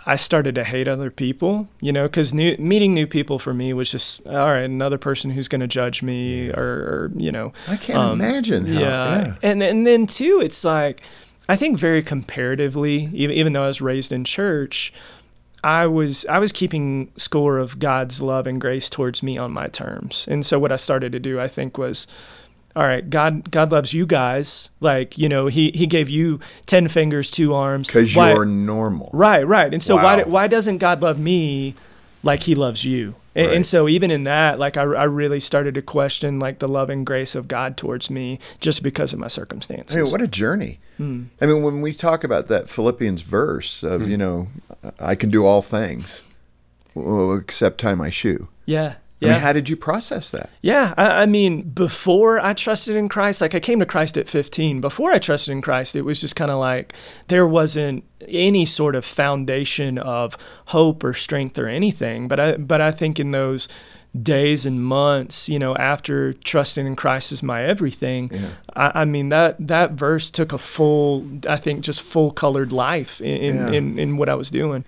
I 0.07 0.17
started 0.17 0.53
to 0.55 0.63
hate 0.63 0.87
other 0.87 1.09
people, 1.09 1.67
you 1.81 1.91
know, 1.91 2.03
because 2.03 2.33
new, 2.33 2.55
meeting 2.57 2.93
new 2.93 3.07
people 3.07 3.39
for 3.39 3.53
me 3.53 3.73
was 3.73 3.89
just, 3.89 4.25
all 4.27 4.33
right, 4.33 4.59
another 4.63 4.99
person 4.99 5.31
who's 5.31 5.47
going 5.47 5.61
to 5.61 5.67
judge 5.67 6.03
me 6.03 6.49
or, 6.51 6.63
or, 6.63 7.11
you 7.15 7.31
know. 7.31 7.53
I 7.67 7.77
can't 7.77 7.97
um, 7.97 8.21
imagine. 8.21 8.67
How, 8.67 8.79
yeah. 8.79 9.35
And, 9.41 9.63
and 9.63 9.87
then, 9.87 10.05
too, 10.05 10.41
it's 10.43 10.63
like, 10.63 11.01
I 11.49 11.55
think 11.55 11.79
very 11.79 12.03
comparatively, 12.03 13.09
even, 13.13 13.35
even 13.35 13.53
though 13.53 13.63
I 13.63 13.67
was 13.67 13.81
raised 13.81 14.11
in 14.11 14.25
church, 14.25 14.93
I 15.63 15.87
was 15.87 16.27
I 16.27 16.37
was 16.37 16.51
keeping 16.51 17.11
score 17.17 17.57
of 17.57 17.79
God's 17.79 18.21
love 18.21 18.45
and 18.45 18.61
grace 18.61 18.87
towards 18.87 19.23
me 19.23 19.35
on 19.39 19.51
my 19.51 19.65
terms. 19.65 20.25
And 20.29 20.45
so 20.45 20.59
what 20.59 20.71
I 20.71 20.75
started 20.75 21.11
to 21.13 21.19
do 21.19 21.39
I 21.39 21.47
think 21.47 21.79
was 21.79 22.05
all 22.75 22.83
right, 22.83 23.09
God 23.09 23.49
God 23.51 23.71
loves 23.71 23.93
you 23.93 24.05
guys. 24.05 24.69
Like, 24.79 25.17
you 25.17 25.29
know, 25.29 25.47
he 25.47 25.71
he 25.73 25.85
gave 25.87 26.09
you 26.09 26.39
10 26.65 26.87
fingers, 26.89 27.31
two 27.31 27.53
arms. 27.53 27.87
Because 27.87 28.15
Why- 28.15 28.33
you're 28.33 28.45
normal. 28.45 29.09
Right, 29.13 29.47
right. 29.47 29.73
And 29.73 29.81
so 29.81 29.95
why 29.95 30.17
Wow. 30.17 30.23
why 30.27 30.47
doesn't 30.47 30.79
God 30.79 31.01
love 31.01 31.17
me 31.17 31.75
like 32.23 32.43
he 32.43 32.55
loves 32.55 32.83
you? 32.83 33.15
And, 33.37 33.47
Right. 33.47 33.55
and 33.57 33.65
so 33.65 33.89
even 33.89 34.11
in 34.11 34.23
that, 34.23 34.59
like 34.59 34.77
I, 34.77 34.81
I 34.83 35.03
really 35.03 35.39
started 35.41 35.73
to 35.75 35.81
question 35.81 36.39
like 36.39 36.59
the 36.59 36.69
loving 36.69 37.03
grace 37.03 37.35
of 37.35 37.47
God 37.49 37.75
towards 37.75 38.09
me 38.09 38.39
just 38.61 38.81
because 38.81 39.11
of 39.11 39.19
my 39.19 39.27
circumstances. 39.27 39.95
I 39.95 40.01
mean, 40.01 40.11
what 40.11 40.21
a 40.21 40.27
journey. 40.27 40.79
Hmm. 40.97 41.23
I 41.41 41.45
mean, 41.45 41.61
when 41.61 41.81
we 41.81 41.93
talk 41.93 42.23
about 42.23 42.47
that 42.47 42.69
Philippians 42.69 43.21
verse 43.23 43.83
of, 43.83 44.07
you 44.07 44.15
know, 44.17 44.47
I 44.99 45.15
can 45.15 45.29
do 45.29 45.45
all 45.45 45.61
things 45.61 46.21
except 46.95 47.79
tie 47.81 47.95
my 47.95 48.09
shoe. 48.09 48.47
yeah. 48.65 48.95
I 49.21 49.25
Yeah. 49.27 49.31
mean, 49.33 49.41
how 49.41 49.53
did 49.53 49.69
you 49.69 49.77
process 49.77 50.29
that? 50.31 50.49
Yeah, 50.61 50.93
I, 50.97 51.21
I 51.23 51.25
mean, 51.25 51.61
before 51.69 52.39
I 52.39 52.53
trusted 52.53 52.95
in 52.97 53.07
Christ, 53.07 53.39
like 53.41 53.55
I 53.55 53.59
came 53.61 53.79
to 53.79 53.85
Christ 53.85 54.17
at 54.17 54.27
15. 54.27 54.81
Before 54.81 55.11
I 55.11 55.19
trusted 55.19 55.51
in 55.53 55.61
Christ, 55.61 55.95
it 55.95 56.01
was 56.01 56.19
just 56.19 56.35
kind 56.35 56.51
of 56.51 56.59
like 56.59 56.93
there 57.29 57.47
wasn't 57.47 58.03
any 58.27 58.65
sort 58.65 58.93
of 58.95 59.05
foundation 59.05 59.97
of 59.97 60.37
hope 60.67 61.03
or 61.03 61.13
strength 61.13 61.57
or 61.57 61.67
anything. 61.67 62.27
But 62.27 62.39
I, 62.39 62.57
but 62.57 62.81
I 62.81 62.91
think 62.91 63.19
in 63.19 63.31
those 63.31 63.69
days 64.21 64.65
and 64.65 64.83
months, 64.83 65.47
you 65.49 65.59
know, 65.59 65.75
after 65.75 66.31
trusting 66.33 66.85
in 66.85 66.95
Christ 66.95 67.31
is 67.31 67.41
my 67.43 67.63
everything, 67.63 68.29
Yeah. 68.33 68.47
I, 68.75 69.01
I 69.01 69.05
mean 69.05 69.29
that 69.29 69.55
that 69.65 69.91
verse 69.91 70.29
took 70.29 70.51
a 70.53 70.57
full, 70.57 71.25
I 71.49 71.55
think, 71.57 71.81
just 71.81 72.01
full 72.01 72.31
colored 72.31 72.71
life 72.73 73.19
in 73.21 73.37
in, 73.37 73.55
Yeah. 73.55 73.71
in, 73.77 73.99
in 73.99 74.17
what 74.17 74.27
I 74.29 74.35
was 74.35 74.49
doing. 74.49 74.83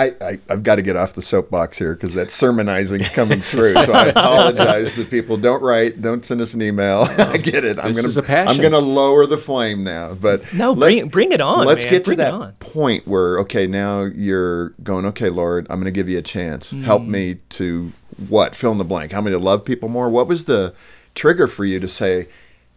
I, 0.00 0.14
I, 0.20 0.38
I've 0.48 0.62
got 0.62 0.76
to 0.76 0.82
get 0.82 0.96
off 0.96 1.14
the 1.14 1.22
soapbox 1.22 1.76
here 1.78 1.94
because 1.94 2.14
that 2.14 2.30
sermonizing 2.30 3.02
is 3.02 3.10
coming 3.10 3.42
through. 3.42 3.74
So 3.84 3.92
I 3.92 4.06
apologize 4.08 4.94
to 4.94 5.04
people. 5.04 5.36
Don't 5.36 5.62
write. 5.62 6.00
Don't 6.00 6.24
send 6.24 6.40
us 6.40 6.54
an 6.54 6.62
email. 6.62 7.02
I 7.18 7.36
get 7.36 7.64
it. 7.64 7.78
I'm 7.78 7.88
This 7.88 7.96
gonna 7.96 8.08
is 8.08 8.16
a 8.16 8.22
passion. 8.22 8.56
I'm 8.56 8.62
gonna 8.62 8.84
lower 8.84 9.26
the 9.26 9.36
flame 9.38 9.84
now. 9.84 10.14
But 10.14 10.52
No, 10.54 10.72
let- 10.72 10.78
bring 10.88 11.08
bring 11.08 11.32
it 11.32 11.40
on. 11.40 11.66
Let's 11.66 11.84
man. 11.84 11.92
get 11.92 12.04
to 12.04 12.14
Bring 12.16 12.20
it 12.20 12.30
that 12.30 12.58
point 12.60 13.06
where 13.06 13.38
okay, 13.40 13.66
now 13.66 14.02
you're 14.02 14.70
going. 14.82 15.04
Okay, 15.06 15.28
Lord, 15.28 15.66
I'm 15.68 15.76
going 15.76 15.84
to 15.84 15.90
give 15.98 16.08
you 16.08 16.18
a 16.18 16.22
chance. 16.22 16.70
Hmm. 16.70 16.82
Help 16.82 17.02
me 17.02 17.36
to 17.50 17.92
what? 18.28 18.54
Fill 18.54 18.72
in 18.72 18.78
the 18.78 18.84
blank. 18.84 19.12
How 19.12 19.20
many 19.20 19.36
to 19.36 19.42
love 19.42 19.64
people 19.64 19.88
more? 19.88 20.08
What 20.08 20.26
was 20.28 20.46
the 20.46 20.74
trigger 21.14 21.46
for 21.46 21.64
you 21.64 21.78
to 21.80 21.88
say? 21.88 22.28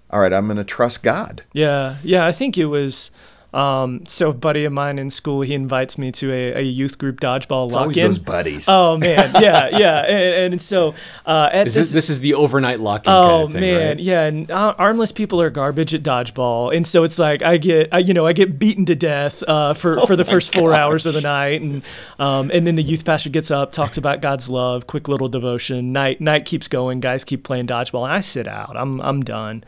all 0.10 0.20
right, 0.20 0.32
I'm 0.32 0.46
going 0.46 0.58
to 0.58 0.63
trust 0.63 1.01
God. 1.01 1.42
Yeah, 1.53 1.96
yeah. 2.03 2.27
I 2.27 2.32
think 2.32 2.56
it 2.58 2.65
was. 2.65 3.10
Um, 3.53 4.03
so 4.07 4.29
a 4.29 4.33
buddy 4.33 4.65
of 4.65 4.74
mine 4.74 4.98
in 4.98 5.10
school, 5.10 5.41
he 5.41 5.53
invites 5.53 5.98
me 5.98 6.12
to 6.13 6.31
a, 6.31 6.53
a 6.55 6.62
youth 6.62 6.98
group 6.98 7.19
dodgeball 7.19 7.67
It's 7.67 7.75
always 7.75 7.95
lock-in. 7.98 8.03
those 8.07 8.19
buddies. 8.19 8.65
Oh 8.67 8.98
man, 8.98 9.31
yeah, 9.41 9.69
yeah, 9.77 10.00
and, 10.05 10.53
and 10.53 10.62
so 10.62 10.95
uh, 11.25 11.50
at 11.53 11.67
Is 11.67 11.75
this, 11.75 11.86
this, 11.88 11.91
this 11.93 12.10
is 12.10 12.19
the 12.19 12.33
overnight 12.33 12.79
lock-in 12.79 13.12
Oh 13.13 13.22
kind 13.27 13.43
of 13.43 13.51
thing, 13.51 13.62
man, 13.62 13.88
right? 13.89 14.00
yeah. 14.00 14.24
And 14.24 14.50
uh, 14.50 14.74
armless 14.79 15.12
people 15.12 15.39
are 15.41 15.50
garbage 15.51 15.93
at 15.93 16.01
dodgeball, 16.01 16.75
and 16.75 16.88
so 16.88 17.03
it's 17.03 17.19
like 17.19 17.43
I 17.43 17.57
get, 17.57 17.93
I, 17.93 18.00
you 18.00 18.13
know, 18.13 18.25
I 18.25 18.33
get 18.33 18.57
beaten 18.57 18.86
to 18.88 18.95
death 18.95 19.43
uh, 19.48 19.74
for 19.75 20.00
Oh 20.00 20.05
for 20.07 20.15
the 20.15 20.25
first 20.25 20.53
four 20.53 20.74
hours 20.74 21.05
of 21.05 21.13
the 21.13 21.22
night, 21.22 21.62
and 21.62 21.83
um, 22.19 22.50
and 22.51 22.65
then 22.65 22.75
the 22.75 22.83
youth 22.83 23.05
pastor 23.05 23.29
gets 23.29 23.51
up, 23.51 23.72
talks 23.72 23.98
about 23.98 24.22
God's 24.22 24.50
love, 24.50 24.88
quick 24.88 25.07
little 25.07 25.29
devotion. 25.29 25.91
Night 25.93 26.19
night 26.19 26.45
keeps 26.45 26.67
going, 26.67 27.00
guys 27.01 27.24
keep 27.24 27.43
playing 27.43 27.67
dodgeball, 27.67 28.03
and 28.05 28.13
I 28.13 28.22
sit 28.22 28.48
out. 28.48 28.75
I'm 28.75 29.00
I'm 29.01 29.22
done. 29.24 29.63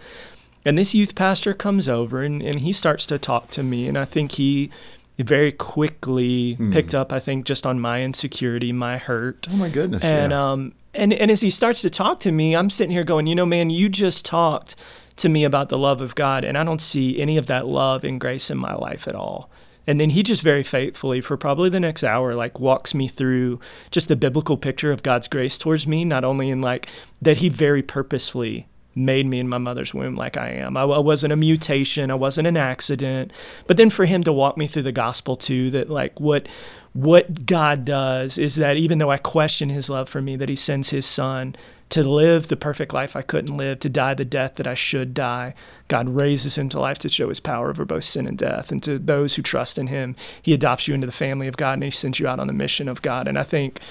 And 0.66 0.78
this 0.78 0.94
youth 0.96 1.14
pastor 1.16 1.54
comes 1.54 1.88
over 1.88 2.24
and, 2.24 2.42
and 2.42 2.60
he 2.60 2.74
starts 2.74 3.06
to 3.08 3.20
talk 3.20 3.52
to 3.52 3.64
me, 3.64 3.88
and 3.88 3.98
I 3.98 4.06
think 4.06 4.34
he 4.34 4.72
very 5.20 5.52
quickly 5.52 6.54
Hmm. 6.56 6.74
picked 6.74 6.94
up, 6.96 7.14
I 7.14 7.20
think, 7.20 7.46
just 7.46 7.66
on 7.66 7.80
my 7.80 8.02
insecurity, 8.02 8.74
my 8.74 8.98
hurt. 8.98 9.48
Oh 9.52 9.56
my 9.56 9.70
goodness. 9.70 10.04
And 10.04 10.32
yeah. 10.32 10.52
um 10.52 10.74
and 10.94 11.14
and 11.14 11.32
as 11.32 11.42
he 11.42 11.50
starts 11.50 11.82
to 11.84 11.90
talk 11.90 12.20
to 12.22 12.32
me, 12.32 12.56
I'm 12.56 12.70
sitting 12.70 12.92
here 12.92 13.04
going, 13.04 13.28
you 13.28 13.36
know, 13.36 13.46
man, 13.46 13.70
you 13.70 13.88
just 13.90 14.26
talked 14.26 14.76
to 15.18 15.30
me 15.30 15.46
about 15.46 15.70
the 15.70 15.78
love 15.78 16.02
of 16.02 16.16
God, 16.16 16.44
and 16.44 16.58
I 16.58 16.64
don't 16.66 16.82
see 16.82 17.22
any 17.22 17.38
of 17.38 17.48
that 17.48 17.66
love 17.68 18.04
and 18.04 18.20
grace 18.20 18.50
in 18.50 18.58
my 18.58 18.74
life 18.76 19.08
at 19.08 19.16
all. 19.16 19.50
And 19.88 20.00
then 20.02 20.10
he 20.10 20.24
just 20.24 20.42
very 20.42 20.64
faithfully, 20.64 21.22
for 21.22 21.38
probably 21.38 21.70
the 21.70 21.80
next 21.80 22.04
hour, 22.04 22.34
like 22.34 22.60
walks 22.60 22.94
me 22.94 23.08
through 23.08 23.60
just 23.92 24.08
the 24.08 24.16
biblical 24.16 24.58
picture 24.58 24.92
of 24.92 25.04
God's 25.04 25.28
grace 25.28 25.58
towards 25.58 25.86
me, 25.88 26.04
not 26.04 26.26
only 26.26 26.50
in 26.50 26.60
like 26.60 26.88
that 27.22 27.38
he 27.38 27.50
very 27.50 27.84
purposefully 27.84 28.68
made 28.96 29.26
me 29.26 29.40
in 29.40 29.50
my 29.50 29.58
mother's 29.58 29.94
womb 29.94 30.16
like 30.16 30.38
I 30.38 30.50
am. 30.50 30.78
I, 30.78 30.84
I 30.84 31.00
wasn't 31.00 31.34
a 31.34 31.36
mutation, 31.36 32.10
I 32.10 32.16
wasn't 32.16 32.48
an 32.48 32.58
accident. 32.58 33.32
But 33.68 33.78
then 33.78 33.90
for 33.90 34.06
him 34.06 34.24
to 34.24 34.34
walk 34.34 34.58
me 34.58 34.68
through 34.68 34.84
the 34.84 34.92
gospel 34.92 35.36
too, 35.36 35.70
that 35.72 35.90
like 35.90 36.20
what 36.20 36.48
what 36.94 37.46
God 37.46 37.84
does 37.84 38.38
is 38.38 38.56
that 38.56 38.78
even 38.78 39.00
though 39.00 39.12
I 39.12 39.18
question 39.18 39.68
his 39.68 39.90
love 39.90 40.08
for 40.08 40.22
me, 40.22 40.38
that 40.38 40.48
he 40.48 40.56
sends 40.56 40.92
his 40.92 41.06
son 41.06 41.58
to 41.90 42.04
live 42.04 42.48
the 42.48 42.56
perfect 42.56 42.94
life 42.94 43.18
I 43.18 43.22
couldn't 43.22 43.58
live, 43.58 43.80
to 43.80 43.90
die 43.90 44.14
the 44.14 44.24
death 44.24 44.56
that 44.56 44.66
I 44.66 44.76
should 44.76 45.14
die. 45.14 45.54
God 45.90 46.08
raises 46.08 46.58
him 46.58 46.70
to 46.70 46.80
life 46.80 47.00
to 47.00 47.10
show 47.10 47.28
his 47.30 47.42
power 47.42 47.70
over 47.70 47.84
both 47.84 48.06
sin 48.06 48.26
and 48.26 48.38
death. 48.38 48.72
And 48.72 48.82
to 48.84 48.98
those 48.98 49.36
who 49.36 49.42
trust 49.42 49.78
in 49.78 49.88
him, 49.88 50.16
he 50.42 50.54
adopts 50.54 50.88
you 50.88 50.96
into 50.96 51.06
the 51.06 51.14
family 51.14 51.48
of 51.48 51.58
God 51.58 51.74
and 51.74 51.84
he 51.84 51.92
sends 51.92 52.20
you 52.20 52.28
out 52.28 52.40
on 52.40 52.48
the 52.48 52.54
mission 52.54 52.88
of 52.88 53.02
God. 53.02 53.28
And 53.28 53.38
I 53.38 53.44
think 53.44 53.82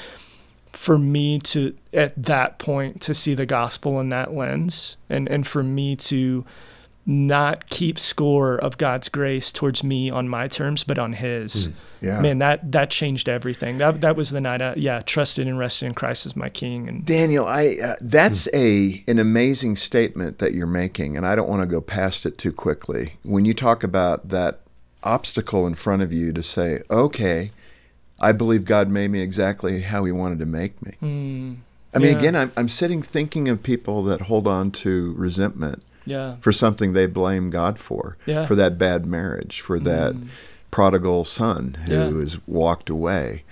for 0.77 0.99
me 0.99 1.39
to 1.39 1.75
at 1.93 2.21
that 2.21 2.59
point 2.59 3.01
to 3.01 3.15
see 3.15 3.35
the 3.35 3.47
gospel 3.47 4.01
in 4.01 4.09
that 4.09 4.35
lens 4.35 4.97
and 5.09 5.29
and 5.29 5.47
for 5.47 5.63
me 5.63 5.97
to 5.97 6.45
not 7.07 7.69
keep 7.69 7.99
score 7.99 8.57
of 8.57 8.79
God's 8.79 9.11
grace 9.11 9.53
towards 9.53 9.85
me 9.85 10.11
on 10.11 10.29
my 10.29 10.49
terms 10.49 10.85
but 10.85 10.99
on 10.99 11.13
his 11.13 11.69
yeah. 12.01 12.21
man 12.21 12.39
that 12.39 12.73
that 12.73 12.91
changed 12.91 13.29
everything 13.29 13.79
that 13.79 14.01
that 14.01 14.17
was 14.17 14.31
the 14.31 14.41
night 14.41 14.63
I 14.63 14.75
yeah 14.77 15.03
trusted 15.03 15.47
and 15.47 15.59
rested 15.59 15.87
in 15.87 15.95
Christ 15.95 16.27
as 16.27 16.35
my 16.35 16.49
king 16.49 16.89
and 16.89 17.05
Daniel, 17.05 17.47
I 17.47 17.79
uh, 17.83 17.97
that's 18.01 18.49
a 18.53 19.05
an 19.07 19.19
amazing 19.19 19.77
statement 19.77 20.39
that 20.39 20.55
you're 20.55 20.67
making, 20.67 21.17
and 21.17 21.27
I 21.27 21.35
don't 21.37 21.49
want 21.49 21.63
to 21.63 21.67
go 21.67 21.81
past 21.81 22.27
it 22.27 22.39
too 22.39 22.53
quickly. 22.53 23.17
When 23.23 23.45
you 23.45 23.55
talk 23.55 23.83
about 23.83 24.29
that 24.31 24.61
obstacle 25.03 25.67
in 25.67 25.75
front 25.75 26.03
of 26.03 26.13
you 26.13 26.33
to 26.33 26.43
say, 26.43 26.81
"Okay, 26.91 27.51
I 28.21 28.33
believe 28.33 28.65
God 28.65 28.89
made 28.89 29.11
me 29.11 29.21
exactly 29.21 29.83
how 29.83 30.05
He 30.05 30.13
wanted 30.13 30.39
to 30.41 30.47
make 30.47 30.81
me." 30.85 30.93
mm, 31.03 31.57
I 31.95 31.99
mean, 31.99 32.13
yeah. 32.13 32.19
again, 32.19 32.37
I'm 32.37 32.53
I'm 32.57 32.69
sitting 32.69 33.03
thinking 33.03 33.49
of 33.49 33.63
people 33.63 34.03
that 34.05 34.23
hold 34.23 34.47
on 34.47 34.71
to 34.83 35.13
resentment 35.17 35.83
yeah 36.07 36.37
for 36.41 36.53
something 36.53 36.93
they 36.93 37.07
blame 37.07 37.51
God 37.51 37.79
for, 37.79 38.17
Yeah. 38.27 38.47
for 38.47 38.55
that 38.57 38.77
bad 38.79 39.07
marriage, 39.07 39.61
for 39.61 39.79
that 39.81 40.15
prodigal 40.71 41.25
son 41.25 41.75
who 41.87 42.19
has 42.21 42.39
walked 42.47 42.91
away. 42.91 43.45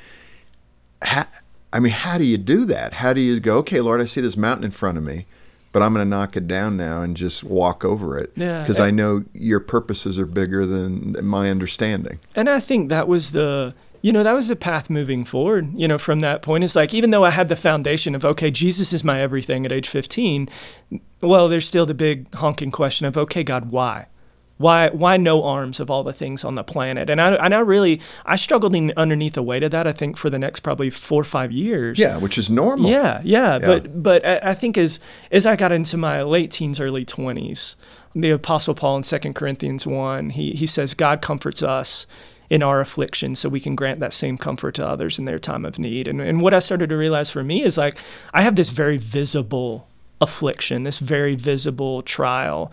How, 1.02 1.26
I 1.73 1.81
mean, 1.81 1.92
how 1.92 2.19
do 2.19 2.25
you 2.25 2.37
do 2.38 2.64
that? 2.66 2.95
How 2.95 3.12
do 3.12 3.21
you 3.21 3.40
go, 3.40 3.57
okay, 3.59 3.81
Lord, 3.81 4.00
I 4.00 4.04
see 4.04 4.21
this 4.21 4.37
mountain 4.37 4.64
in 4.64 4.71
front 4.71 4.99
of 4.99 5.04
me, 5.04 5.25
but 5.73 5.83
I'm 5.83 5.95
going 5.95 6.04
to 6.04 6.09
knock 6.11 6.37
it 6.37 6.47
down 6.47 6.76
now 6.76 7.00
and 7.00 7.16
just 7.16 7.42
walk 7.42 7.85
over 7.85 8.19
it 8.19 8.35
because 8.35 8.78
I 8.78 8.90
know 8.90 9.25
your 9.33 9.61
purposes 9.61 10.19
are 10.19 10.26
bigger 10.26 10.66
than 10.66 11.16
my 11.25 11.49
understanding. 11.49 12.19
And 12.37 12.50
I 12.50 12.61
think 12.61 12.88
that 12.90 13.09
was 13.09 13.31
the, 13.33 13.73
you 14.02 14.12
know, 14.12 14.23
that 14.25 14.35
was 14.35 14.49
the 14.49 14.56
path 14.56 14.90
moving 14.90 15.25
forward, 15.25 15.73
you 15.75 15.87
know, 15.88 15.97
from 15.97 16.21
that 16.21 16.42
point. 16.42 16.64
It's 16.64 16.75
like, 16.76 16.92
even 16.92 17.11
though 17.11 17.25
I 17.25 17.30
had 17.30 17.47
the 17.49 17.56
foundation 17.56 18.14
of, 18.16 18.25
okay, 18.25 18.50
Jesus 18.50 18.92
is 18.92 19.04
my 19.04 19.23
everything 19.23 19.64
at 19.64 19.71
age 19.73 19.88
15, 19.88 20.49
well, 21.21 21.49
there's 21.49 21.66
still 21.68 21.87
the 21.87 21.94
big 21.94 22.32
honking 22.35 22.73
question 22.73 23.06
of, 23.06 23.16
okay, 23.16 23.44
God, 23.44 23.71
why? 23.71 24.06
Why, 24.59 24.90
why 24.90 25.16
no 25.16 25.42
arms 25.44 25.80
of 25.80 25.90
all 25.90 26.02
the 26.04 26.12
things 26.12 26.44
on 26.44 26.56
the 26.56 26.62
planet? 26.64 27.11
And 27.11 27.21
I, 27.21 27.35
and 27.35 27.54
I 27.54 27.61
really, 27.61 28.00
I 28.26 28.37
struggled 28.37 28.75
in, 28.75 28.92
underneath 28.97 29.35
the 29.35 29.42
weight 29.42 29.62
of 29.62 29.71
that, 29.71 29.87
I 29.87 29.92
think, 29.92 30.16
for 30.16 30.30
the 30.30 30.38
next 30.38 30.61
probably 30.61 30.90
four 30.90 31.21
or 31.21 31.25
five 31.25 31.50
years. 31.52 31.99
Yeah, 31.99 32.16
which 32.18 32.37
is 32.38 32.50
normal. 32.50 32.90
Yeah, 32.90 33.21
yeah, 33.25 33.54
Yeah. 33.54 33.59
but 33.66 34.02
but 34.02 34.26
I, 34.26 34.50
I 34.50 34.54
think 34.54 34.76
as 34.78 35.00
as 35.32 35.47
I 35.47 35.56
got 35.56 35.73
into 35.73 35.97
my 35.97 36.23
late 36.23 36.52
teens, 36.52 36.78
early 36.78 37.04
twenties, 37.04 37.75
the 38.14 38.30
Apostle 38.30 38.75
Paul 38.75 38.99
in 38.99 39.02
Second 39.02 39.35
Corinthians 39.35 39.85
one, 39.85 40.30
he 40.30 40.52
he 40.52 40.66
says 40.66 40.94
God 40.94 41.23
comforts 41.23 41.62
us 41.62 42.06
in 42.52 42.62
our 42.62 42.80
affliction 42.80 43.35
so 43.35 43.49
we 43.49 43.59
can 43.59 43.75
grant 43.75 43.99
that 43.99 44.12
same 44.12 44.37
comfort 44.37 44.75
to 44.75 44.87
others 44.87 45.18
in 45.18 45.25
their 45.25 45.38
time 45.38 45.64
of 45.64 45.78
need. 45.78 46.06
And 46.06 46.21
and 46.21 46.42
what 46.42 46.52
I 46.52 46.59
started 46.59 46.90
to 46.90 46.97
realize 46.99 47.30
for 47.30 47.42
me 47.42 47.64
is 47.64 47.78
like 47.78 47.97
I 48.35 48.42
have 48.42 48.56
this 48.56 48.68
very 48.68 48.99
visible 48.99 49.88
affliction, 50.21 50.82
this 50.82 50.99
very 50.99 51.35
visible 51.35 52.02
trial. 52.02 52.71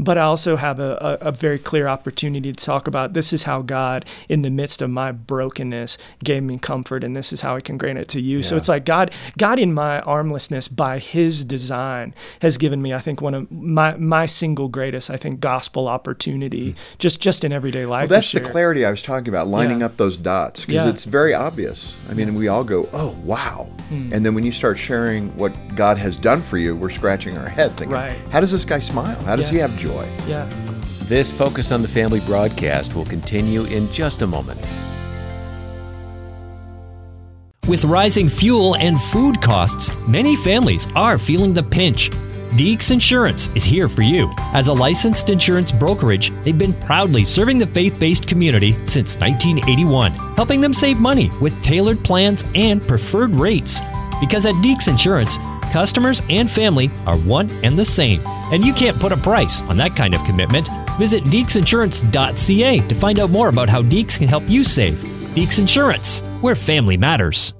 But 0.00 0.16
I 0.16 0.22
also 0.22 0.56
have 0.56 0.78
a, 0.78 1.18
a, 1.20 1.28
a 1.28 1.32
very 1.32 1.58
clear 1.58 1.88
opportunity 1.88 2.52
to 2.52 2.64
talk 2.64 2.86
about 2.86 3.14
this 3.14 3.32
is 3.32 3.42
how 3.42 3.62
God, 3.62 4.04
in 4.28 4.42
the 4.42 4.50
midst 4.50 4.80
of 4.80 4.90
my 4.90 5.10
brokenness, 5.10 5.98
gave 6.22 6.42
me 6.44 6.56
comfort, 6.58 7.02
and 7.02 7.16
this 7.16 7.32
is 7.32 7.40
how 7.40 7.56
I 7.56 7.60
can 7.60 7.78
grant 7.78 7.98
it 7.98 8.08
to 8.10 8.20
you. 8.20 8.42
So 8.44 8.54
it's 8.56 8.68
like 8.68 8.84
God, 8.84 9.12
God 9.38 9.58
in 9.58 9.74
my 9.74 10.00
armlessness, 10.00 10.68
by 10.68 10.98
His 10.98 11.44
design, 11.44 12.14
has 12.42 12.58
given 12.58 12.80
me, 12.80 12.94
I 12.94 13.00
think, 13.00 13.20
one 13.20 13.34
of 13.34 13.50
my 13.50 13.96
my 13.96 14.26
single 14.26 14.68
greatest, 14.68 15.10
I 15.10 15.16
think, 15.16 15.40
gospel 15.40 15.88
opportunity, 15.88 16.76
just 16.98 17.20
just 17.20 17.42
in 17.42 17.52
everyday 17.52 17.84
life. 17.86 18.08
Well, 18.08 18.18
that's 18.20 18.30
the 18.32 18.40
clarity 18.40 18.84
I 18.84 18.90
was 18.90 19.02
talking 19.02 19.28
about, 19.28 19.48
lining 19.48 19.80
Yeah. 19.80 19.86
up 19.86 19.96
those 19.96 20.16
dots, 20.16 20.60
because 20.64 20.84
Yeah. 20.84 20.90
it's 20.90 21.04
very 21.04 21.34
obvious. 21.34 21.96
I 22.08 22.14
mean, 22.14 22.34
we 22.36 22.46
all 22.48 22.62
go, 22.64 22.88
oh, 22.92 23.16
wow. 23.24 23.68
Hmm. 23.88 24.10
And 24.12 24.24
then 24.24 24.34
when 24.34 24.44
you 24.44 24.52
start 24.52 24.78
sharing 24.78 25.36
what 25.36 25.52
God 25.74 25.98
has 25.98 26.16
done 26.16 26.40
for 26.42 26.56
you, 26.58 26.76
we're 26.76 26.90
scratching 26.90 27.36
our 27.36 27.48
head 27.48 27.72
thinking, 27.72 27.90
Right. 27.96 28.16
how 28.30 28.38
does 28.40 28.52
this 28.52 28.64
guy 28.64 28.78
smile? 28.80 29.16
How 29.24 29.34
does 29.34 29.46
Yeah. 29.48 29.52
he 29.52 29.58
have 29.58 29.76
joy? 29.78 29.87
Yeah. 30.26 30.48
This 31.04 31.32
Focus 31.32 31.72
on 31.72 31.82
the 31.82 31.88
Family 31.88 32.20
broadcast 32.20 32.94
will 32.94 33.06
continue 33.06 33.64
in 33.64 33.90
just 33.92 34.22
a 34.22 34.26
moment. 34.26 34.60
With 37.66 37.84
rising 37.84 38.30
fuel 38.30 38.76
and 38.76 38.98
food 38.98 39.42
costs, 39.42 39.90
many 40.06 40.36
families 40.36 40.88
are 40.96 41.18
feeling 41.18 41.52
the 41.52 41.62
pinch. 41.62 42.10
Deeks 42.56 42.90
Insurance 42.90 43.54
is 43.54 43.62
here 43.62 43.90
for 43.90 44.00
you. 44.00 44.32
As 44.54 44.68
a 44.68 44.72
licensed 44.72 45.28
insurance 45.28 45.70
brokerage, 45.70 46.30
they've 46.42 46.56
been 46.56 46.72
proudly 46.72 47.26
serving 47.26 47.58
the 47.58 47.66
faith 47.66 48.00
based 48.00 48.26
community 48.26 48.72
since 48.86 49.18
1981, 49.18 50.12
helping 50.12 50.62
them 50.62 50.72
save 50.72 50.98
money 50.98 51.30
with 51.42 51.62
tailored 51.62 52.02
plans 52.02 52.42
and 52.54 52.80
preferred 52.80 53.32
rates. 53.32 53.80
Because 54.18 54.46
at 54.46 54.54
Deeks 54.56 54.88
Insurance, 54.88 55.36
customers 55.72 56.22
and 56.28 56.50
family 56.50 56.90
are 57.06 57.16
one 57.18 57.50
and 57.62 57.78
the 57.78 57.84
same, 57.84 58.20
and 58.52 58.64
you 58.64 58.72
can't 58.72 58.98
put 58.98 59.12
a 59.12 59.16
price 59.16 59.62
on 59.62 59.76
that 59.76 59.94
kind 59.94 60.14
of 60.14 60.24
commitment. 60.24 60.68
Visit 60.98 61.24
deeksinsurance.ca 61.24 62.80
to 62.80 62.94
find 62.94 63.18
out 63.18 63.30
more 63.30 63.48
about 63.48 63.68
how 63.68 63.82
Deeks 63.82 64.18
can 64.18 64.28
help 64.28 64.48
you 64.48 64.64
save. 64.64 64.94
Deeks 65.34 65.58
Insurance, 65.58 66.20
where 66.40 66.54
family 66.54 66.96
matters. 66.96 67.54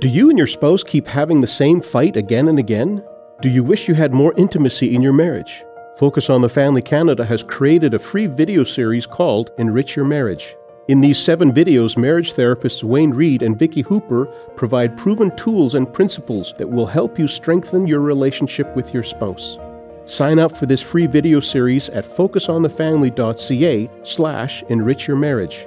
Do 0.00 0.08
you 0.08 0.28
and 0.28 0.36
your 0.36 0.48
spouse 0.48 0.82
keep 0.82 1.06
having 1.06 1.40
the 1.40 1.46
same 1.46 1.80
fight 1.80 2.16
again 2.16 2.48
and 2.48 2.58
again? 2.58 3.02
Do 3.40 3.48
you 3.48 3.62
wish 3.62 3.88
you 3.88 3.94
had 3.94 4.12
more 4.12 4.34
intimacy 4.36 4.94
in 4.94 5.02
your 5.02 5.12
marriage? 5.12 5.62
Focus 5.96 6.28
on 6.28 6.42
the 6.42 6.48
Family 6.48 6.82
Canada 6.82 7.24
has 7.24 7.44
created 7.44 7.94
a 7.94 7.98
free 7.98 8.26
video 8.26 8.64
series 8.64 9.06
called 9.06 9.50
Enrich 9.58 9.94
Your 9.94 10.04
Marriage. 10.04 10.56
In 10.86 11.00
these 11.00 11.18
seven 11.18 11.50
videos, 11.50 11.96
marriage 11.96 12.34
therapists 12.34 12.84
Wayne 12.84 13.12
Reed 13.12 13.40
and 13.40 13.58
Vicki 13.58 13.80
Hooper 13.80 14.26
provide 14.54 14.98
proven 14.98 15.34
tools 15.34 15.74
and 15.74 15.90
principles 15.90 16.52
that 16.58 16.68
will 16.68 16.84
help 16.84 17.18
you 17.18 17.26
strengthen 17.26 17.86
your 17.86 18.00
relationship 18.00 18.76
with 18.76 18.92
your 18.92 19.02
spouse. 19.02 19.58
Sign 20.04 20.38
up 20.38 20.52
for 20.52 20.66
this 20.66 20.82
free 20.82 21.06
video 21.06 21.40
series 21.40 21.88
at 21.88 22.04
focusonthefamily.ca 22.04 23.90
slash 24.02 24.62
enrich 24.64 25.08
your 25.08 25.16
marriage. 25.16 25.66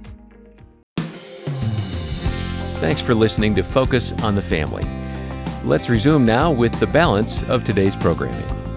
Thanks 2.81 2.99
for 2.99 3.13
listening 3.13 3.53
to 3.57 3.61
Focus 3.61 4.11
on 4.23 4.33
the 4.33 4.41
Family. 4.41 4.83
Let's 5.63 5.87
resume 5.87 6.25
now 6.25 6.51
with 6.51 6.73
the 6.79 6.87
balance 6.87 7.47
of 7.47 7.63
today's 7.63 7.95
programming. 7.95 8.70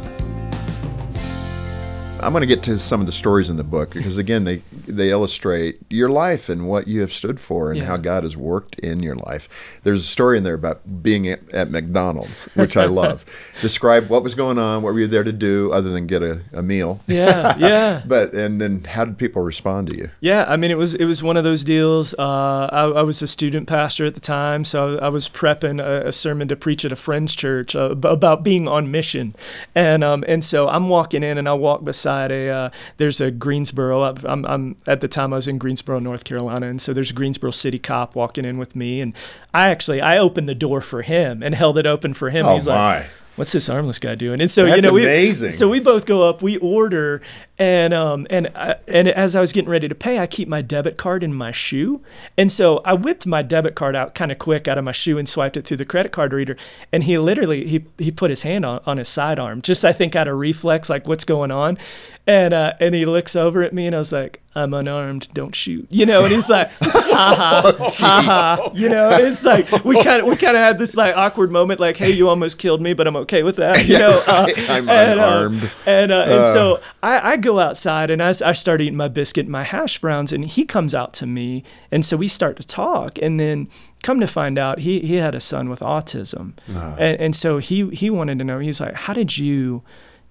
I'm 2.24 2.32
going 2.32 2.40
to 2.40 2.46
get 2.46 2.62
to 2.64 2.78
some 2.78 3.00
of 3.00 3.06
the 3.06 3.12
stories 3.12 3.50
in 3.50 3.56
the 3.56 3.64
book 3.64 3.90
because 3.90 4.16
again 4.18 4.44
they 4.44 4.62
they 4.86 5.10
illustrate 5.10 5.78
your 5.90 6.08
life 6.08 6.48
and 6.48 6.66
what 6.66 6.88
you 6.88 7.00
have 7.02 7.12
stood 7.12 7.38
for 7.38 7.70
and 7.70 7.78
Yeah. 7.78 7.84
how 7.86 7.96
God 7.98 8.22
has 8.22 8.36
worked 8.36 8.78
in 8.80 9.02
your 9.02 9.14
life. 9.16 9.48
There's 9.82 10.00
a 10.04 10.06
story 10.06 10.38
in 10.38 10.44
there 10.44 10.54
about 10.54 11.02
being 11.02 11.28
at, 11.28 11.40
at 11.52 11.70
McDonald's, 11.70 12.46
which 12.54 12.76
I 12.76 12.86
love. 12.86 13.24
Describe 13.60 14.08
what 14.08 14.22
was 14.22 14.34
going 14.34 14.58
on, 14.58 14.82
what 14.82 14.94
were 14.94 15.00
you 15.00 15.06
there 15.06 15.22
to 15.24 15.32
do 15.32 15.70
other 15.72 15.90
than 15.90 16.06
get 16.06 16.22
a, 16.22 16.40
a 16.52 16.62
meal? 16.62 17.00
Yeah, 17.06 17.56
yeah. 17.58 18.02
But 18.06 18.32
and 18.32 18.60
then 18.60 18.84
how 18.84 19.04
did 19.04 19.18
people 19.18 19.42
respond 19.42 19.90
to 19.90 19.96
you? 19.96 20.10
Yeah, 20.20 20.44
I 20.48 20.56
mean, 20.56 20.70
it 20.70 20.78
was 20.78 20.94
it 20.94 21.04
was 21.04 21.22
one 21.22 21.36
of 21.36 21.44
those 21.44 21.62
deals. 21.64 22.14
Uh, 22.18 22.68
I, 22.72 22.82
I 22.84 23.02
was 23.02 23.20
a 23.22 23.28
student 23.28 23.68
pastor 23.68 24.06
at 24.06 24.14
the 24.14 24.20
time, 24.20 24.64
so 24.64 24.98
I 24.98 25.08
was 25.10 25.28
prepping 25.28 25.78
a, 25.82 26.08
a 26.08 26.12
sermon 26.12 26.48
to 26.48 26.56
preach 26.56 26.84
at 26.84 26.92
a 26.92 26.96
friend's 26.96 27.34
church 27.34 27.76
uh, 27.76 27.94
about 28.02 28.42
being 28.42 28.66
on 28.68 28.90
mission, 28.90 29.34
and 29.74 30.02
um, 30.02 30.24
and 30.26 30.42
so 30.44 30.68
I'm 30.68 30.88
walking 30.88 31.22
in, 31.22 31.36
and 31.38 31.48
I 31.48 31.52
walk 31.54 31.84
beside 31.84 32.13
a 32.22 32.48
uh, 32.48 32.70
there's 32.96 33.20
a 33.20 33.30
Greensboro. 33.30 34.02
I'm, 34.02 34.44
I'm 34.44 34.76
at 34.86 35.00
the 35.00 35.08
time 35.08 35.32
I 35.32 35.36
was 35.36 35.48
in 35.48 35.58
Greensboro, 35.58 35.98
North 35.98 36.24
Carolina, 36.24 36.66
and 36.66 36.80
so 36.80 36.92
there's 36.92 37.10
a 37.10 37.14
Greensboro 37.14 37.50
city 37.50 37.78
cop 37.78 38.14
walking 38.14 38.44
in 38.44 38.58
with 38.58 38.74
me, 38.76 39.00
and 39.00 39.12
I 39.52 39.68
actually 39.70 40.00
I 40.00 40.18
opened 40.18 40.48
the 40.48 40.54
door 40.54 40.80
for 40.80 41.02
him 41.02 41.42
and 41.42 41.54
held 41.54 41.78
it 41.78 41.86
open 41.86 42.14
for 42.14 42.30
him. 42.30 42.46
Oh, 42.46 42.54
He's 42.54 42.66
my. 42.66 42.98
like, 42.98 43.06
what's 43.36 43.52
this 43.52 43.68
armless 43.68 43.98
guy 43.98 44.14
doing? 44.14 44.40
And 44.40 44.50
so 44.50 44.64
you 44.64 44.70
That's 44.70 44.84
know, 44.84 44.92
we, 44.92 45.02
amazing. 45.04 45.52
so 45.52 45.68
we 45.68 45.80
both 45.80 46.06
go 46.06 46.28
up, 46.28 46.42
we 46.42 46.56
order, 46.58 47.20
and 47.58 47.94
um 47.94 48.26
and 48.30 48.48
I, 48.56 48.76
and 48.88 49.06
as 49.08 49.36
I 49.36 49.40
was 49.40 49.52
getting 49.52 49.70
ready 49.70 49.88
to 49.88 49.94
pay, 49.94 50.18
I 50.18 50.26
keep 50.26 50.48
my 50.48 50.60
debit 50.60 50.96
card 50.96 51.22
in 51.22 51.32
my 51.32 51.52
shoe, 51.52 52.00
and 52.36 52.50
so 52.50 52.78
I 52.84 52.94
whipped 52.94 53.26
my 53.26 53.42
debit 53.42 53.74
card 53.76 53.94
out 53.94 54.14
kind 54.14 54.32
of 54.32 54.38
quick 54.38 54.66
out 54.66 54.76
of 54.78 54.84
my 54.84 54.92
shoe 54.92 55.18
and 55.18 55.28
swiped 55.28 55.56
it 55.56 55.64
through 55.66 55.76
the 55.76 55.84
credit 55.84 56.10
card 56.12 56.32
reader, 56.32 56.56
and 56.92 57.04
he 57.04 57.16
literally 57.18 57.66
he 57.66 57.84
he 57.98 58.10
put 58.10 58.30
his 58.30 58.42
hand 58.42 58.64
on, 58.64 58.80
on 58.86 58.96
his 58.98 59.08
sidearm, 59.08 59.62
just 59.62 59.84
I 59.84 59.92
think 59.92 60.16
out 60.16 60.26
of 60.28 60.36
reflex, 60.38 60.90
like 60.90 61.06
what's 61.06 61.24
going 61.24 61.50
on, 61.52 61.78
and 62.26 62.52
uh 62.52 62.72
and 62.80 62.94
he 62.94 63.04
looks 63.06 63.36
over 63.36 63.62
at 63.62 63.72
me 63.72 63.86
and 63.86 63.94
I 63.94 63.98
was 63.98 64.10
like, 64.12 64.40
I'm 64.56 64.72
unarmed, 64.74 65.28
don't 65.34 65.54
shoot, 65.54 65.86
you 65.90 66.06
know, 66.06 66.24
and 66.24 66.32
he's 66.32 66.48
like, 66.48 66.70
ha 66.80 66.90
ha 66.90 67.72
ha 67.78 68.22
ha, 68.22 68.70
you 68.74 68.88
know, 68.88 69.10
it's 69.10 69.44
like 69.44 69.84
we 69.84 70.00
kind 70.02 70.22
of 70.22 70.26
we 70.28 70.36
kind 70.36 70.56
of 70.56 70.62
had 70.62 70.78
this 70.78 70.94
like 70.96 71.16
awkward 71.16 71.50
moment, 71.52 71.78
like, 71.80 71.96
hey, 71.96 72.10
you 72.10 72.28
almost 72.28 72.58
killed 72.58 72.80
me, 72.80 72.94
but 72.94 73.06
I'm 73.06 73.16
okay 73.16 73.42
with 73.42 73.56
that, 73.56 73.84
you 73.86 73.98
know, 73.98 74.22
uh, 74.26 74.46
I'm 74.68 74.88
and, 74.88 75.20
uh, 75.20 75.24
unarmed. 75.24 75.70
and 75.86 76.12
uh, 76.12 76.20
and 76.22 76.32
Uh. 76.32 76.52
so 76.52 76.80
I, 77.02 77.32
I 77.32 77.36
go 77.44 77.60
outside 77.60 78.10
and 78.10 78.22
i 78.22 78.32
start 78.32 78.80
eating 78.80 78.96
my 78.96 79.08
biscuit 79.08 79.44
and 79.44 79.52
my 79.52 79.62
hash 79.62 80.00
browns, 80.00 80.32
and 80.32 80.44
he 80.44 80.64
comes 80.64 80.94
out 80.94 81.12
to 81.14 81.26
me, 81.26 81.62
and 81.90 82.04
so 82.04 82.16
we 82.16 82.28
start 82.28 82.56
to 82.56 82.66
talk, 82.66 83.18
and 83.22 83.38
then 83.38 83.68
come 84.02 84.20
to 84.20 84.26
find 84.26 84.58
out 84.58 84.80
he 84.80 85.00
he 85.00 85.16
had 85.16 85.34
a 85.34 85.40
son 85.40 85.68
with 85.68 85.80
autism, 85.80 86.52
uh-huh. 86.68 86.96
and, 86.98 87.20
and 87.20 87.36
so 87.36 87.58
he 87.58 87.88
he 87.90 88.10
wanted 88.10 88.38
to 88.38 88.44
know. 88.44 88.58
He's 88.58 88.80
like, 88.80 88.94
how 88.94 89.12
did 89.12 89.38
you 89.38 89.82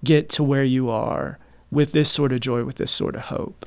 get 0.02 0.28
to 0.30 0.42
where 0.42 0.64
you 0.64 0.90
are 0.90 1.38
with 1.70 1.92
this 1.92 2.10
sort 2.10 2.32
of 2.32 2.40
joy, 2.40 2.64
with 2.64 2.76
this 2.76 2.90
sort 2.90 3.14
of 3.14 3.22
hope? 3.22 3.66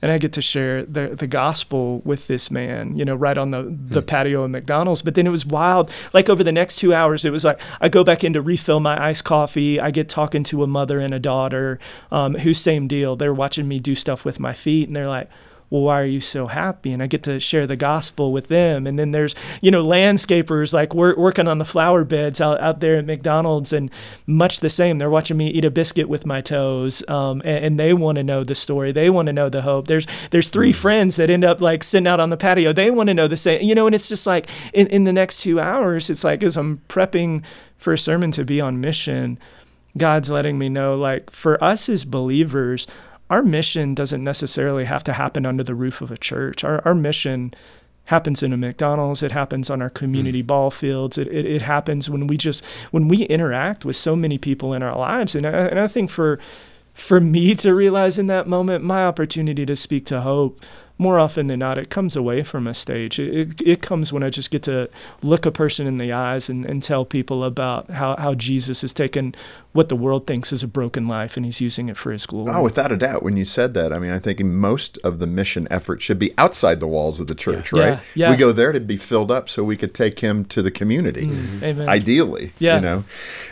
And 0.00 0.12
I 0.12 0.18
get 0.18 0.32
to 0.34 0.42
share 0.42 0.84
the 0.84 1.08
the 1.08 1.26
gospel 1.26 2.00
with 2.04 2.26
this 2.26 2.50
man, 2.50 2.96
you 2.96 3.04
know, 3.04 3.14
right 3.14 3.36
on 3.36 3.50
the 3.50 3.76
the 3.88 4.02
patio 4.02 4.44
of 4.44 4.50
McDonald's. 4.50 5.02
But 5.02 5.14
then 5.14 5.26
it 5.26 5.30
was 5.30 5.44
wild. 5.44 5.90
Like 6.12 6.28
over 6.28 6.44
the 6.44 6.52
next 6.52 6.76
two 6.76 6.94
hours, 6.94 7.24
it 7.24 7.30
was 7.30 7.44
like 7.44 7.60
I 7.80 7.88
go 7.88 8.04
back 8.04 8.22
in 8.22 8.32
to 8.34 8.42
refill 8.42 8.80
my 8.80 9.02
iced 9.08 9.24
coffee. 9.24 9.80
I 9.80 9.90
get 9.90 10.08
talking 10.08 10.44
to 10.44 10.62
a 10.62 10.66
mother 10.66 11.00
and 11.00 11.12
a 11.12 11.18
daughter, 11.18 11.78
um, 12.12 12.34
who 12.34 12.54
same 12.54 12.86
deal. 12.86 13.16
They're 13.16 13.34
watching 13.34 13.66
me 13.66 13.80
do 13.80 13.94
stuff 13.94 14.24
with 14.24 14.38
my 14.40 14.54
feet, 14.54 14.88
and 14.88 14.96
they're 14.96 15.08
like. 15.08 15.28
Well, 15.70 15.82
why 15.82 16.00
are 16.00 16.06
you 16.06 16.20
so 16.20 16.46
happy? 16.46 16.92
And 16.92 17.02
I 17.02 17.06
get 17.06 17.22
to 17.24 17.38
share 17.38 17.66
the 17.66 17.76
gospel 17.76 18.32
with 18.32 18.48
them. 18.48 18.86
And 18.86 18.98
then 18.98 19.10
there's, 19.10 19.34
you 19.60 19.70
know, 19.70 19.84
landscapers 19.84 20.72
like 20.72 20.94
wor- 20.94 21.14
working 21.18 21.46
on 21.46 21.58
the 21.58 21.64
flower 21.64 22.04
beds 22.04 22.40
out, 22.40 22.58
out 22.60 22.80
there 22.80 22.96
at 22.96 23.04
McDonald's, 23.04 23.72
and 23.72 23.90
much 24.26 24.60
the 24.60 24.70
same. 24.70 24.98
They're 24.98 25.10
watching 25.10 25.36
me 25.36 25.50
eat 25.50 25.66
a 25.66 25.70
biscuit 25.70 26.08
with 26.08 26.24
my 26.24 26.40
toes, 26.40 27.06
um, 27.08 27.42
and, 27.44 27.64
and 27.64 27.80
they 27.80 27.92
want 27.92 28.16
to 28.16 28.24
know 28.24 28.44
the 28.44 28.54
story. 28.54 28.92
They 28.92 29.10
want 29.10 29.26
to 29.26 29.32
know 29.32 29.50
the 29.50 29.62
hope. 29.62 29.88
There's 29.88 30.06
there's 30.30 30.48
three 30.48 30.72
friends 30.72 31.16
that 31.16 31.28
end 31.28 31.44
up 31.44 31.60
like 31.60 31.84
sitting 31.84 32.06
out 32.06 32.20
on 32.20 32.30
the 32.30 32.36
patio. 32.38 32.72
They 32.72 32.90
want 32.90 33.08
to 33.08 33.14
know 33.14 33.28
the 33.28 33.36
same, 33.36 33.60
you 33.62 33.74
know. 33.74 33.86
And 33.86 33.94
it's 33.94 34.08
just 34.08 34.26
like 34.26 34.46
in, 34.72 34.86
in 34.86 35.04
the 35.04 35.12
next 35.12 35.40
two 35.40 35.60
hours, 35.60 36.08
it's 36.08 36.24
like 36.24 36.42
as 36.42 36.56
I'm 36.56 36.80
prepping 36.88 37.42
for 37.76 37.92
a 37.92 37.98
sermon 37.98 38.32
to 38.32 38.44
be 38.44 38.60
on 38.60 38.80
mission, 38.80 39.38
God's 39.96 40.30
letting 40.30 40.58
me 40.58 40.68
know 40.68 40.96
like 40.96 41.30
for 41.30 41.62
us 41.62 41.88
as 41.88 42.04
believers, 42.04 42.86
our 43.30 43.42
mission 43.42 43.94
doesn't 43.94 44.24
necessarily 44.24 44.84
have 44.84 45.04
to 45.04 45.12
happen 45.12 45.44
under 45.44 45.62
the 45.62 45.74
roof 45.74 46.00
of 46.00 46.10
a 46.10 46.16
church. 46.16 46.64
Our 46.64 46.82
our 46.84 46.94
mission 46.94 47.54
happens 48.08 48.42
in 48.42 48.54
a 48.54 48.56
McDonald's. 48.56 49.22
It 49.22 49.32
happens 49.32 49.68
on 49.68 49.82
our 49.82 49.90
community 49.90 50.42
mm. 50.42 50.46
ball 50.46 50.70
fields. 50.70 51.18
It, 51.18 51.28
it, 51.28 51.44
it 51.44 51.62
happens 51.62 52.08
when 52.08 52.26
we 52.26 52.38
just 52.38 52.64
when 52.90 53.06
we 53.06 53.24
interact 53.24 53.84
with 53.84 53.96
so 53.96 54.16
many 54.16 54.38
people 54.38 54.72
in 54.72 54.82
our 54.82 54.96
lives. 54.96 55.34
And 55.34 55.46
I, 55.46 55.50
and 55.50 55.78
I 55.78 55.86
think 55.88 56.10
for 56.10 56.38
for 56.94 57.20
me 57.20 57.54
to 57.56 57.74
realize 57.74 58.18
in 58.18 58.26
that 58.26 58.48
moment, 58.48 58.82
my 58.82 59.04
opportunity 59.04 59.66
to 59.66 59.76
speak 59.76 60.06
to 60.06 60.22
hope 60.22 60.60
more 60.98 61.18
often 61.18 61.46
than 61.46 61.60
not, 61.60 61.78
it 61.78 61.90
comes 61.90 62.16
away 62.16 62.42
from 62.42 62.66
a 62.66 62.74
stage. 62.74 63.18
It, 63.20 63.34
it, 63.34 63.60
it 63.64 63.82
comes 63.82 64.12
when 64.12 64.22
I 64.24 64.30
just 64.30 64.50
get 64.50 64.64
to 64.64 64.90
look 65.22 65.46
a 65.46 65.52
person 65.52 65.86
in 65.86 65.96
the 65.98 66.12
eyes 66.12 66.48
and, 66.48 66.66
and 66.66 66.82
tell 66.82 67.04
people 67.04 67.44
about 67.44 67.88
how, 67.90 68.16
how 68.16 68.34
Jesus 68.34 68.80
has 68.82 68.92
taken 68.92 69.34
what 69.72 69.88
the 69.90 69.94
world 69.96 70.26
thinks 70.26 70.52
is 70.52 70.64
a 70.64 70.66
broken 70.66 71.06
life 71.06 71.36
and 71.36 71.46
he's 71.46 71.60
using 71.60 71.88
it 71.88 71.96
for 71.96 72.10
his 72.10 72.26
glory. 72.26 72.50
Oh, 72.52 72.62
without 72.62 72.90
a 72.90 72.96
doubt. 72.96 73.22
When 73.22 73.36
you 73.36 73.44
said 73.44 73.74
that, 73.74 73.92
I 73.92 74.00
mean, 74.00 74.10
I 74.10 74.18
think 74.18 74.40
most 74.40 74.98
of 75.04 75.20
the 75.20 75.26
mission 75.28 75.68
effort 75.70 76.02
should 76.02 76.18
be 76.18 76.34
outside 76.36 76.80
the 76.80 76.88
walls 76.88 77.20
of 77.20 77.28
the 77.28 77.34
church, 77.36 77.72
Yeah. 77.72 77.88
right? 77.90 78.00
Yeah. 78.14 78.30
We 78.30 78.36
go 78.36 78.50
there 78.50 78.72
to 78.72 78.80
be 78.80 78.96
filled 78.96 79.30
up 79.30 79.48
so 79.48 79.62
we 79.62 79.76
could 79.76 79.94
take 79.94 80.18
him 80.18 80.44
to 80.46 80.62
the 80.62 80.70
community, 80.72 81.30
Amen. 81.62 81.88
ideally. 81.88 82.52
Yeah. 82.58 82.76
You 82.76 82.80
know, 82.80 83.04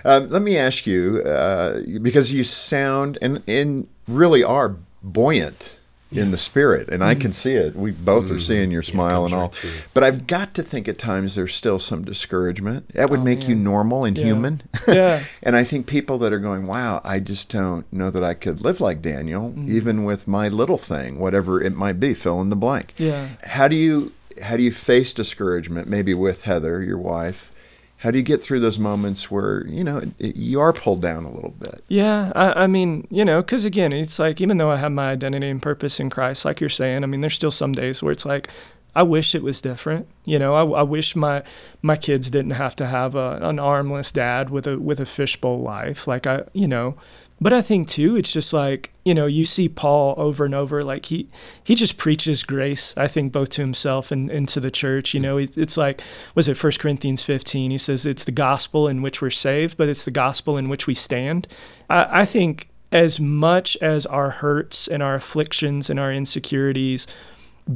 um, 0.04 0.30
let 0.30 0.42
me 0.42 0.56
ask 0.58 0.84
you 0.86 1.22
uh, 1.22 1.80
because 2.02 2.32
you 2.32 2.42
sound 2.42 3.18
and 3.22 3.42
and 3.46 3.86
really 4.08 4.42
are 4.42 4.76
buoyant. 5.02 5.78
In 6.12 6.30
the 6.30 6.38
spirit, 6.38 6.88
and 6.88 7.02
I 7.02 7.16
can 7.16 7.32
see 7.32 7.54
it. 7.54 7.74
We 7.74 7.90
both 7.90 8.30
are 8.30 8.38
seeing 8.38 8.70
your 8.70 8.82
smile 8.82 9.24
and 9.24 9.34
all. 9.34 9.52
But 9.92 10.04
I've 10.04 10.26
got 10.28 10.54
to 10.54 10.62
think 10.62 10.86
at 10.86 10.98
times 10.98 11.34
there's 11.34 11.54
still 11.54 11.80
some 11.80 12.04
discouragement. 12.04 12.88
That 12.94 13.10
would 13.10 13.24
make 13.24 13.48
you 13.48 13.54
normal 13.56 14.04
and 14.04 14.16
Yeah. 14.16 14.24
human. 14.24 14.62
Yeah. 14.86 15.24
And 15.42 15.56
I 15.56 15.64
think 15.64 15.86
people 15.86 16.16
that 16.18 16.32
are 16.32 16.38
going, 16.38 16.66
wow, 16.68 17.00
I 17.04 17.18
just 17.18 17.48
don't 17.48 17.90
know 17.92 18.10
that 18.10 18.22
I 18.22 18.34
could 18.34 18.60
live 18.60 18.80
like 18.80 19.02
Daniel, 19.02 19.50
Mm. 19.50 19.68
even 19.68 20.04
with 20.04 20.28
my 20.28 20.48
little 20.48 20.78
thing, 20.78 21.18
whatever 21.18 21.60
it 21.60 21.74
might 21.74 21.98
be, 21.98 22.14
fill 22.14 22.40
in 22.40 22.50
the 22.50 22.56
blank. 22.56 22.94
Yeah. 22.96 23.28
How 23.44 23.66
do 23.68 23.74
you 23.76 24.12
how 24.42 24.56
do 24.56 24.62
you 24.62 24.70
face 24.72 25.12
discouragement? 25.14 25.88
Maybe 25.88 26.12
with 26.14 26.42
Heather, 26.42 26.82
your 26.82 26.98
wife. 26.98 27.50
How 27.98 28.10
do 28.10 28.18
you 28.18 28.24
get 28.24 28.42
through 28.42 28.60
those 28.60 28.78
moments 28.78 29.30
where 29.30 29.66
you 29.66 29.82
know 29.82 30.02
you 30.18 30.60
are 30.60 30.72
pulled 30.72 31.00
down 31.00 31.24
a 31.24 31.32
little 31.32 31.54
bit? 31.58 31.82
Yeah, 31.88 32.32
I, 32.34 32.64
I 32.64 32.66
mean, 32.66 33.06
you 33.10 33.24
know, 33.24 33.40
because 33.40 33.64
again, 33.64 33.92
it's 33.92 34.18
like 34.18 34.40
even 34.40 34.58
though 34.58 34.70
I 34.70 34.76
have 34.76 34.92
my 34.92 35.10
identity 35.10 35.48
and 35.48 35.62
purpose 35.62 35.98
in 35.98 36.10
Christ, 36.10 36.44
like 36.44 36.60
you're 36.60 36.70
saying, 36.70 37.04
I 37.04 37.06
mean, 37.06 37.22
there's 37.22 37.34
still 37.34 37.50
some 37.50 37.72
days 37.72 38.02
where 38.02 38.12
it's 38.12 38.26
like, 38.26 38.48
I 38.94 39.02
wish 39.02 39.34
it 39.34 39.42
was 39.42 39.60
different. 39.60 40.08
You 40.24 40.38
know, 40.38 40.54
I, 40.54 40.80
I 40.80 40.82
wish 40.82 41.16
my 41.16 41.42
my 41.82 41.96
kids 41.96 42.30
didn't 42.30 42.52
have 42.52 42.76
to 42.76 42.86
have 42.86 43.14
a, 43.14 43.38
an 43.42 43.58
armless 43.58 44.10
dad 44.10 44.50
with 44.50 44.66
a 44.66 44.78
with 44.78 45.00
a 45.00 45.06
fishbowl 45.06 45.60
life. 45.60 46.06
Like 46.06 46.26
I, 46.26 46.44
you 46.52 46.66
know, 46.66 46.96
but 47.40 47.52
I 47.52 47.60
think 47.60 47.88
too, 47.88 48.16
it's 48.16 48.32
just 48.32 48.52
like 48.52 48.92
you 49.04 49.14
know, 49.14 49.26
you 49.26 49.44
see 49.44 49.68
Paul 49.68 50.14
over 50.16 50.44
and 50.44 50.54
over, 50.54 50.82
like 50.82 51.06
he 51.06 51.28
he 51.62 51.74
just 51.74 51.96
preaches 51.96 52.42
grace. 52.42 52.92
I 52.96 53.06
think 53.06 53.32
both 53.32 53.50
to 53.50 53.60
himself 53.60 54.10
and, 54.10 54.30
and 54.30 54.48
to 54.48 54.58
the 54.58 54.70
church. 54.70 55.14
You 55.14 55.20
mm. 55.20 55.24
know, 55.24 55.36
it, 55.36 55.56
it's 55.56 55.76
like 55.76 56.00
was 56.34 56.48
it 56.48 56.56
First 56.56 56.80
Corinthians 56.80 57.22
15? 57.22 57.70
He 57.70 57.78
says 57.78 58.06
it's 58.06 58.24
the 58.24 58.32
gospel 58.32 58.88
in 58.88 59.02
which 59.02 59.20
we're 59.20 59.30
saved, 59.30 59.76
but 59.76 59.88
it's 59.88 60.04
the 60.04 60.10
gospel 60.10 60.56
in 60.56 60.68
which 60.68 60.86
we 60.86 60.94
stand. 60.94 61.46
I, 61.88 62.22
I 62.22 62.24
think 62.24 62.68
as 62.90 63.20
much 63.20 63.76
as 63.82 64.06
our 64.06 64.30
hurts 64.30 64.88
and 64.88 65.02
our 65.02 65.14
afflictions 65.14 65.90
and 65.90 66.00
our 66.00 66.12
insecurities 66.12 67.06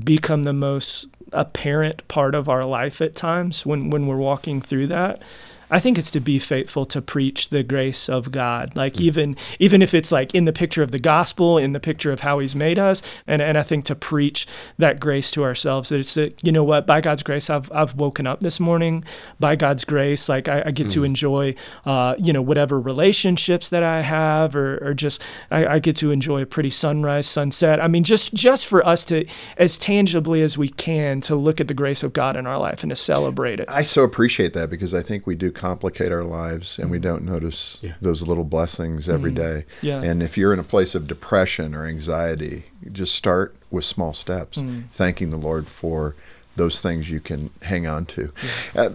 become 0.04 0.44
the 0.44 0.52
most 0.52 1.06
apparent 1.32 2.06
part 2.08 2.34
of 2.34 2.48
our 2.48 2.64
life 2.64 3.00
at 3.00 3.14
times 3.14 3.66
when 3.66 3.90
when 3.90 4.06
we're 4.06 4.16
walking 4.16 4.60
through 4.60 4.86
that. 4.86 5.22
I 5.70 5.80
think 5.80 5.98
it's 5.98 6.10
to 6.12 6.20
be 6.20 6.38
faithful 6.38 6.84
to 6.86 7.00
preach 7.00 7.50
the 7.50 7.62
grace 7.62 8.08
of 8.08 8.30
God. 8.30 8.74
Like 8.74 8.94
mm. 8.94 9.00
even 9.00 9.36
even 9.58 9.82
if 9.82 9.94
it's 9.94 10.10
like 10.10 10.34
in 10.34 10.44
the 10.44 10.52
picture 10.52 10.82
of 10.82 10.90
the 10.90 10.98
gospel, 10.98 11.58
in 11.58 11.72
the 11.72 11.80
picture 11.80 12.12
of 12.12 12.20
how 12.20 12.38
He's 12.38 12.54
made 12.54 12.78
us, 12.78 13.02
and 13.26 13.40
and 13.40 13.56
I 13.56 13.62
think 13.62 13.84
to 13.86 13.94
preach 13.94 14.46
that 14.78 15.00
grace 15.00 15.30
to 15.32 15.44
ourselves. 15.44 15.88
That 15.90 15.98
it's 15.98 16.14
that 16.14 16.42
you 16.44 16.52
know 16.52 16.64
what 16.64 16.86
by 16.86 17.00
God's 17.00 17.22
grace 17.22 17.48
I've 17.50 17.70
I've 17.72 17.94
woken 17.94 18.26
up 18.26 18.40
this 18.40 18.58
morning. 18.58 19.04
By 19.38 19.56
God's 19.56 19.84
grace, 19.84 20.28
like 20.28 20.48
I, 20.48 20.62
I 20.66 20.70
get 20.70 20.88
mm. 20.88 20.92
to 20.92 21.04
enjoy, 21.04 21.54
uh, 21.84 22.14
you 22.18 22.32
know, 22.32 22.42
whatever 22.42 22.80
relationships 22.80 23.68
that 23.68 23.82
I 23.82 24.00
have, 24.02 24.56
or 24.56 24.78
or 24.78 24.94
just 24.94 25.20
I, 25.50 25.66
I 25.66 25.78
get 25.78 25.96
to 25.96 26.10
enjoy 26.10 26.42
a 26.42 26.46
pretty 26.46 26.70
sunrise, 26.70 27.26
sunset. 27.26 27.82
I 27.82 27.88
mean, 27.88 28.04
just 28.04 28.34
just 28.34 28.66
for 28.66 28.86
us 28.86 29.04
to 29.06 29.24
as 29.56 29.78
tangibly 29.78 30.42
as 30.42 30.58
we 30.58 30.68
can 30.68 31.20
to 31.22 31.36
look 31.36 31.60
at 31.60 31.68
the 31.68 31.74
grace 31.74 32.02
of 32.02 32.12
God 32.12 32.36
in 32.36 32.46
our 32.46 32.58
life 32.58 32.82
and 32.82 32.90
to 32.90 32.96
celebrate 32.96 33.60
it. 33.60 33.68
I 33.68 33.82
so 33.82 34.02
appreciate 34.02 34.52
that 34.54 34.70
because 34.70 34.94
I 34.94 35.02
think 35.02 35.26
we 35.26 35.34
do 35.34 35.52
complicate 35.60 36.10
our 36.10 36.24
lives 36.24 36.78
and 36.78 36.90
we 36.90 36.98
mm. 36.98 37.02
don't 37.02 37.22
notice 37.22 37.78
yeah. 37.82 37.92
those 38.00 38.22
little 38.22 38.44
blessings 38.44 39.08
every 39.08 39.30
mm. 39.30 39.36
day. 39.36 39.64
Yeah. 39.82 40.02
And 40.02 40.22
if 40.22 40.38
you're 40.38 40.54
in 40.54 40.58
a 40.58 40.64
place 40.64 40.94
of 40.94 41.06
depression 41.06 41.74
or 41.74 41.84
anxiety, 41.86 42.64
just 42.90 43.14
start 43.14 43.54
with 43.70 43.84
small 43.84 44.14
steps, 44.14 44.56
mm. 44.56 44.84
thanking 44.92 45.28
the 45.28 45.36
Lord 45.36 45.68
for 45.68 46.16
those 46.56 46.80
things 46.80 47.08
you 47.08 47.20
can 47.20 47.50
hang 47.62 47.86
on 47.86 48.04
to. 48.04 48.32
Yeah. 48.74 48.82
Uh, 48.82 48.90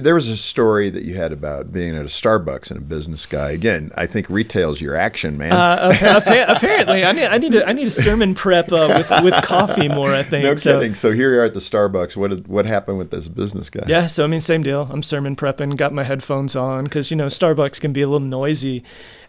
there 0.00 0.14
was 0.14 0.28
a 0.28 0.36
story 0.36 0.90
that 0.90 1.02
you 1.02 1.16
had 1.16 1.32
about 1.32 1.72
being 1.72 1.96
at 1.96 2.02
a 2.02 2.08
Starbucks 2.08 2.70
and 2.70 2.78
a 2.78 2.82
business 2.82 3.26
guy. 3.26 3.50
Again, 3.50 3.90
I 3.96 4.06
think 4.06 4.28
retail's 4.30 4.80
your 4.80 4.96
action, 4.96 5.36
man. 5.36 5.52
Uh, 5.52 5.92
apparently, 6.48 7.04
I 7.04 7.12
need 7.12 7.26
I 7.26 7.38
need 7.38 7.52
to 7.52 7.68
I 7.68 7.72
need 7.72 7.84
to 7.84 7.90
sermon 7.90 8.34
prep 8.34 8.72
uh, 8.72 8.94
with 8.96 9.24
with 9.24 9.44
coffee 9.44 9.88
more. 9.88 10.14
I 10.14 10.22
think. 10.22 10.44
No 10.44 10.56
so. 10.56 10.78
kidding. 10.78 10.94
So 10.94 11.12
here 11.12 11.34
you 11.34 11.40
are 11.40 11.44
at 11.44 11.54
the 11.54 11.60
Starbucks. 11.60 12.16
What 12.16 12.30
did, 12.30 12.48
what 12.48 12.66
happened 12.66 12.98
with 12.98 13.10
this 13.10 13.28
business 13.28 13.68
guy? 13.70 13.84
Yeah. 13.86 14.06
So 14.06 14.24
I 14.24 14.26
mean, 14.26 14.40
same 14.40 14.62
deal. 14.62 14.88
I'm 14.90 15.02
sermon 15.02 15.36
prepping. 15.36 15.76
Got 15.76 15.92
my 15.92 16.04
headphones 16.04 16.56
on 16.56 16.84
because 16.84 17.10
you 17.10 17.16
know 17.16 17.26
Starbucks 17.26 17.80
can 17.80 17.92
be 17.92 18.02
a 18.02 18.08
little 18.08 18.26
noisy. 18.26 18.84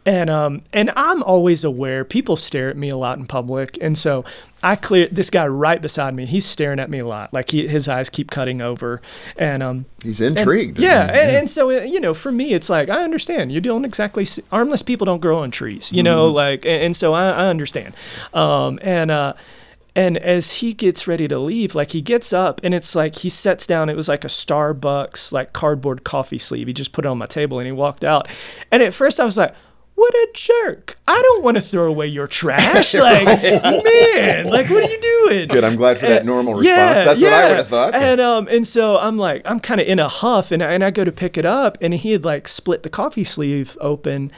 And 0.06 0.30
um 0.32 0.62
and 0.74 0.92
I'm 0.96 1.22
always 1.22 1.64
aware 1.64 2.04
people 2.04 2.36
stare 2.36 2.70
at 2.70 2.78
me 2.78 2.90
a 2.90 2.98
lot 2.98 3.20
in 3.20 3.28
public, 3.28 3.78
and 3.82 3.96
so 3.96 4.26
I 4.64 4.76
clear 4.76 5.08
this 5.12 5.30
guy 5.30 5.46
right 5.48 5.80
beside 5.80 6.16
me. 6.16 6.26
He's 6.26 6.46
staring 6.46 6.80
at 6.80 6.90
me 6.90 7.00
a 7.00 7.06
lot, 7.06 7.34
like 7.34 7.52
he, 7.52 7.68
his 7.68 7.88
eyes 7.88 8.10
keep 8.10 8.32
cutting 8.32 8.62
over, 8.62 9.00
and 9.38 9.62
um 9.62 9.86
he's 10.04 10.20
intrigued. 10.20 10.78
And, 10.78 10.84
yeah, 10.84 11.04
and, 11.04 11.36
and, 11.36 11.50
so 11.50 11.70
you 11.70 12.00
know, 12.00 12.16
for 12.16 12.32
me, 12.32 12.54
it's 12.54 12.70
like 12.70 12.90
I 12.90 13.04
understand 13.04 13.52
You 13.52 13.62
don't 13.62 13.86
exactly 13.86 14.26
armless 14.52 14.82
people 14.82 15.06
don't 15.06 15.22
grow 15.22 15.40
on 15.40 15.52
trees, 15.52 15.92
you 15.92 16.00
mm-hmm. 16.00 16.06
know, 16.06 16.28
like 16.28 16.66
and, 16.66 16.84
and 16.84 16.96
so 16.96 17.14
I, 17.14 17.30
I 17.30 17.48
understand, 17.48 17.94
um 18.34 18.80
and 18.82 19.12
uh 19.12 19.34
and 19.96 20.18
as 20.18 20.52
he 20.52 20.74
gets 20.74 21.06
ready 21.06 21.28
to 21.28 21.38
leave, 21.38 21.76
like 21.76 21.92
he 21.92 22.02
gets 22.02 22.32
up 22.32 22.62
and 22.64 22.74
it's 22.74 22.96
like 22.96 23.16
he 23.16 23.30
sets 23.30 23.68
down, 23.68 23.90
it 23.90 23.96
was 23.96 24.08
like 24.08 24.24
a 24.24 24.30
Starbucks, 24.30 25.32
like 25.32 25.54
cardboard 25.54 26.06
coffee 26.06 26.40
sleeve. 26.40 26.68
He 26.68 26.74
just 26.74 26.94
put 26.94 27.06
it 27.06 27.10
on 27.10 27.18
my 27.18 27.26
table 27.26 27.60
and 27.60 27.66
he 27.66 27.72
walked 27.72 28.04
out. 28.04 28.28
And 28.72 28.82
at 28.82 28.94
first 28.94 29.20
I 29.20 29.26
was 29.26 29.36
like, 29.36 29.54
what 30.02 30.16
a 30.16 30.30
jerk. 30.34 30.98
I 31.08 31.22
don't 31.22 31.44
want 31.44 31.58
to 31.58 31.62
throw 31.62 31.86
away 31.86 32.08
your 32.08 32.26
trash. 32.26 32.96
Like, 33.02 33.26
man, 33.26 34.48
like, 34.48 34.70
what 34.70 34.84
are 34.84 34.90
you 34.90 35.02
doing? 35.02 35.48
Good. 35.48 35.64
I'm 35.64 35.76
glad 35.76 36.00
for 36.00 36.08
that 36.08 36.26
normal 36.26 36.54
response. 36.54 36.68
Yeah, 36.68 37.04
That's 37.04 37.22
yeah. 37.22 37.30
what 37.30 37.34
I 37.34 37.48
would 37.48 37.58
have 37.58 37.68
thought. 37.68 37.96
And, 37.96 38.22
um, 38.22 38.48
and 38.48 38.66
so 38.66 38.98
I'm 38.98 39.18
like, 39.18 39.42
I'm 39.46 39.60
kind 39.60 39.82
of 39.82 39.88
in 39.88 40.00
a 40.00 40.08
huff 40.08 40.52
and, 40.52 40.62
and 40.62 40.84
I 40.84 40.92
go 40.92 41.04
to 41.04 41.12
pick 41.12 41.38
it 41.38 41.46
up 41.46 41.78
and 41.82 41.94
he 41.94 42.12
had 42.12 42.24
like 42.24 42.48
split 42.48 42.84
the 42.84 42.90
coffee 42.90 43.24
sleeve 43.24 43.78
open 43.82 44.32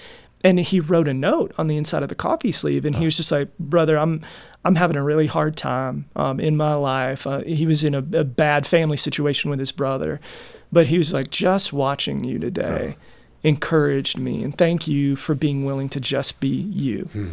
and 0.44 0.60
he 0.60 0.80
wrote 0.80 1.08
a 1.08 1.14
note 1.14 1.54
on 1.58 1.68
the 1.68 1.78
inside 1.78 2.04
of 2.04 2.10
the 2.10 2.16
coffee 2.16 2.52
sleeve 2.52 2.86
and 2.86 2.96
he 2.96 3.06
was 3.06 3.18
just 3.18 3.32
like, 3.32 3.50
brother, 3.58 3.98
I'm, 3.98 4.22
I'm 4.64 4.76
having 4.76 4.98
a 4.98 5.04
really 5.04 5.28
hard 5.28 5.58
time 5.58 6.06
um, 6.16 6.40
in 6.40 6.56
my 6.56 6.74
life. 6.76 7.28
Uh, 7.28 7.42
he 7.42 7.66
was 7.66 7.84
in 7.84 7.94
a, 7.94 8.00
a, 8.00 8.24
bad 8.24 8.66
family 8.66 8.98
situation 8.98 9.50
with 9.50 9.60
his 9.60 9.72
brother, 9.72 10.20
but 10.72 10.88
he 10.88 10.98
was 10.98 11.14
like, 11.14 11.30
just 11.30 11.74
watching 11.74 12.24
you 12.24 12.40
today 12.40 12.96
encouraged 13.44 14.18
me 14.18 14.44
and 14.44 14.58
thank 14.58 14.88
you 14.88 15.16
for 15.16 15.36
being 15.36 15.66
willing 15.66 15.90
to 15.90 16.00
just 16.00 16.40
be 16.40 16.48
you. 16.48 17.10
Hmm. 17.12 17.30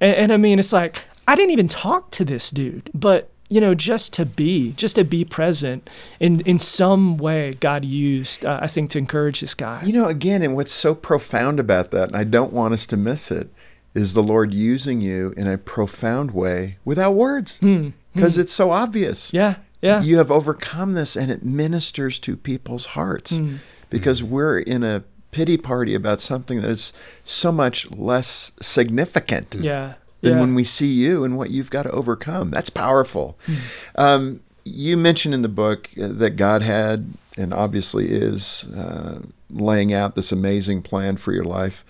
And, 0.00 0.16
and 0.16 0.32
I 0.32 0.36
mean, 0.36 0.58
it's 0.58 0.72
like, 0.72 1.04
I 1.26 1.36
didn't 1.36 1.52
even 1.52 1.68
talk 1.68 2.10
to 2.12 2.24
this 2.24 2.50
dude, 2.50 2.90
but 2.92 3.30
you 3.52 3.60
know, 3.60 3.74
just 3.74 4.14
to 4.14 4.24
be, 4.24 4.72
just 4.72 4.94
to 4.94 5.04
be 5.04 5.26
present 5.26 5.90
in 6.18 6.40
in 6.40 6.58
some 6.58 7.18
way, 7.18 7.52
God 7.52 7.84
used, 7.84 8.46
uh, 8.46 8.58
I 8.62 8.66
think, 8.66 8.88
to 8.90 8.98
encourage 8.98 9.42
this 9.42 9.52
guy. 9.52 9.82
You 9.82 9.92
know, 9.92 10.08
again, 10.08 10.40
and 10.40 10.56
what's 10.56 10.72
so 10.72 10.94
profound 10.94 11.60
about 11.60 11.90
that, 11.90 12.08
and 12.08 12.16
I 12.16 12.24
don't 12.24 12.50
want 12.50 12.72
us 12.72 12.86
to 12.86 12.96
miss 12.96 13.30
it, 13.30 13.50
is 13.92 14.14
the 14.14 14.22
Lord 14.22 14.54
using 14.54 15.02
you 15.02 15.34
in 15.36 15.46
a 15.46 15.58
profound 15.58 16.30
way 16.30 16.78
without 16.86 17.12
words, 17.12 17.58
because 17.58 18.36
hmm. 18.36 18.40
it's 18.40 18.54
so 18.54 18.70
obvious. 18.70 19.34
Yeah, 19.34 19.56
yeah. 19.82 20.00
You 20.00 20.16
have 20.16 20.30
overcome 20.30 20.94
this, 20.94 21.14
and 21.14 21.30
it 21.30 21.44
ministers 21.44 22.18
to 22.20 22.38
people's 22.38 22.86
hearts, 22.86 23.36
hmm. 23.36 23.56
because 23.90 24.22
we're 24.22 24.60
in 24.60 24.82
a 24.82 25.04
pity 25.32 25.56
party 25.56 25.94
about 25.94 26.20
something 26.20 26.60
that 26.60 26.70
is 26.70 26.92
so 27.24 27.50
much 27.50 27.90
less 27.90 28.52
significant. 28.60 29.56
Yeah. 29.58 29.94
Than 30.20 30.34
yeah. 30.34 30.40
when 30.40 30.54
we 30.54 30.62
see 30.62 30.92
you 30.92 31.24
and 31.24 31.36
what 31.36 31.50
you've 31.50 31.70
got 31.70 31.82
to 31.82 31.90
overcome. 31.90 32.52
That's 32.52 32.70
powerful. 32.70 33.36
Mm. 33.48 33.58
Um, 33.96 34.40
you 34.62 34.96
mentioned 34.96 35.34
in 35.34 35.42
the 35.42 35.48
book 35.48 35.90
uh, 36.00 36.06
that 36.08 36.36
God 36.36 36.62
had 36.62 37.14
and 37.36 37.52
obviously 37.52 38.06
is 38.08 38.64
uh, 38.76 39.18
laying 39.50 39.92
out 39.92 40.14
this 40.14 40.30
amazing 40.30 40.82
plan 40.82 41.16
for 41.16 41.32
your 41.32 41.44
life. 41.44 41.84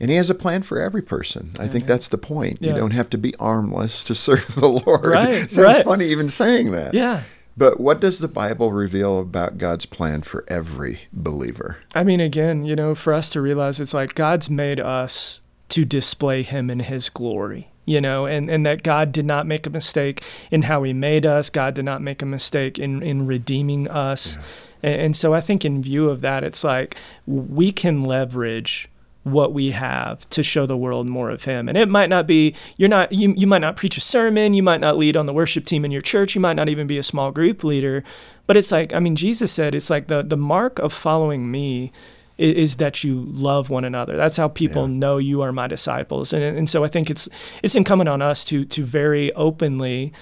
And 0.00 0.10
he 0.10 0.16
has 0.16 0.28
a 0.28 0.34
plan 0.34 0.62
for 0.62 0.80
every 0.80 1.00
person. 1.00 1.52
I 1.60 1.68
think 1.68 1.86
that's 1.86 2.08
the 2.08 2.18
point. 2.18 2.58
Yeah. 2.60 2.72
You 2.72 2.76
don't 2.76 2.90
have 2.90 3.08
to 3.10 3.18
be 3.18 3.34
armless 3.36 4.02
to 4.04 4.14
serve 4.16 4.54
the 4.56 4.68
Lord. 4.68 5.06
Right. 5.06 5.50
so 5.50 5.62
right. 5.62 5.76
it's 5.76 5.84
funny 5.84 6.06
even 6.06 6.28
saying 6.28 6.72
that. 6.72 6.92
Yeah. 6.92 7.22
But 7.56 7.78
what 7.78 8.00
does 8.00 8.18
the 8.18 8.28
Bible 8.28 8.72
reveal 8.72 9.18
about 9.18 9.58
God's 9.58 9.86
plan 9.86 10.22
for 10.22 10.44
every 10.48 11.02
believer? 11.12 11.78
I 11.94 12.02
mean, 12.04 12.20
again, 12.20 12.64
you 12.64 12.74
know, 12.74 12.94
for 12.94 13.12
us 13.12 13.30
to 13.30 13.40
realize 13.40 13.78
it's 13.78 13.94
like 13.94 14.14
God's 14.14 14.48
made 14.48 14.80
us 14.80 15.40
to 15.70 15.84
display 15.84 16.42
Him 16.42 16.70
in 16.70 16.80
His 16.80 17.08
glory, 17.08 17.70
you 17.84 18.00
know, 18.00 18.26
and, 18.26 18.50
and 18.50 18.64
that 18.64 18.82
God 18.82 19.12
did 19.12 19.26
not 19.26 19.46
make 19.46 19.66
a 19.66 19.70
mistake 19.70 20.22
in 20.50 20.62
how 20.62 20.82
He 20.82 20.92
made 20.92 21.26
us. 21.26 21.50
God 21.50 21.74
did 21.74 21.84
not 21.84 22.02
make 22.02 22.22
a 22.22 22.26
mistake 22.26 22.78
in, 22.78 23.02
in 23.02 23.26
redeeming 23.26 23.88
us. 23.88 24.36
Yeah. 24.36 24.42
And, 24.82 25.00
and 25.02 25.16
so 25.16 25.34
I 25.34 25.40
think, 25.40 25.64
in 25.64 25.82
view 25.82 26.08
of 26.08 26.20
that, 26.22 26.44
it's 26.44 26.64
like 26.64 26.96
we 27.26 27.70
can 27.70 28.04
leverage 28.04 28.88
what 29.24 29.52
we 29.52 29.70
have 29.70 30.28
to 30.30 30.42
show 30.42 30.66
the 30.66 30.76
world 30.76 31.06
more 31.06 31.30
of 31.30 31.44
him. 31.44 31.68
And 31.68 31.78
it 31.78 31.88
might 31.88 32.08
not 32.08 32.26
be 32.26 32.54
you're 32.76 32.88
not 32.88 33.12
you, 33.12 33.34
you 33.36 33.46
might 33.46 33.60
not 33.60 33.76
preach 33.76 33.96
a 33.96 34.00
sermon 34.00 34.54
you 34.54 34.62
might 34.62 34.80
not 34.80 34.96
lead 34.96 35.16
on 35.16 35.26
the 35.26 35.32
worship 35.32 35.64
team 35.64 35.84
in 35.84 35.90
your 35.90 36.02
church 36.02 36.34
you 36.34 36.40
might 36.40 36.54
not 36.54 36.68
even 36.68 36.86
be 36.86 36.98
a 36.98 37.02
small 37.02 37.30
group 37.30 37.62
leader 37.62 38.02
but 38.46 38.56
it's 38.56 38.72
like 38.72 38.92
i 38.92 38.98
mean 38.98 39.14
jesus 39.14 39.52
said 39.52 39.74
it's 39.74 39.90
like 39.90 40.08
the 40.08 40.22
the 40.22 40.36
mark 40.36 40.78
of 40.80 40.92
following 40.92 41.50
me 41.50 41.92
is, 42.38 42.56
is 42.56 42.76
that 42.76 43.04
you 43.04 43.22
love 43.28 43.70
one 43.70 43.84
another. 43.84 44.16
That's 44.16 44.36
how 44.36 44.48
people 44.48 44.88
yeah. 44.88 44.94
know 44.94 45.18
you 45.18 45.42
are 45.42 45.52
my 45.52 45.66
disciples. 45.66 46.32
And 46.32 46.42
and 46.42 46.68
so 46.68 46.84
i 46.84 46.88
think 46.88 47.10
it's 47.10 47.28
it's 47.62 47.74
incumbent 47.74 48.08
on 48.08 48.20
us 48.20 48.44
to 48.44 48.64
to 48.66 48.84
very 48.84 49.32
openly 49.34 50.12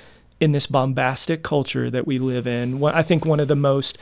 in 0.41 0.53
this 0.53 0.67
bombastic 0.67 1.43
culture 1.43 1.91
that 1.91 2.07
we 2.07 2.19
live 2.19 2.47
in 2.47 2.83
i 2.85 3.03
think 3.03 3.27
one 3.27 3.41
of 3.41 3.49
the 3.49 3.57
most 3.57 3.99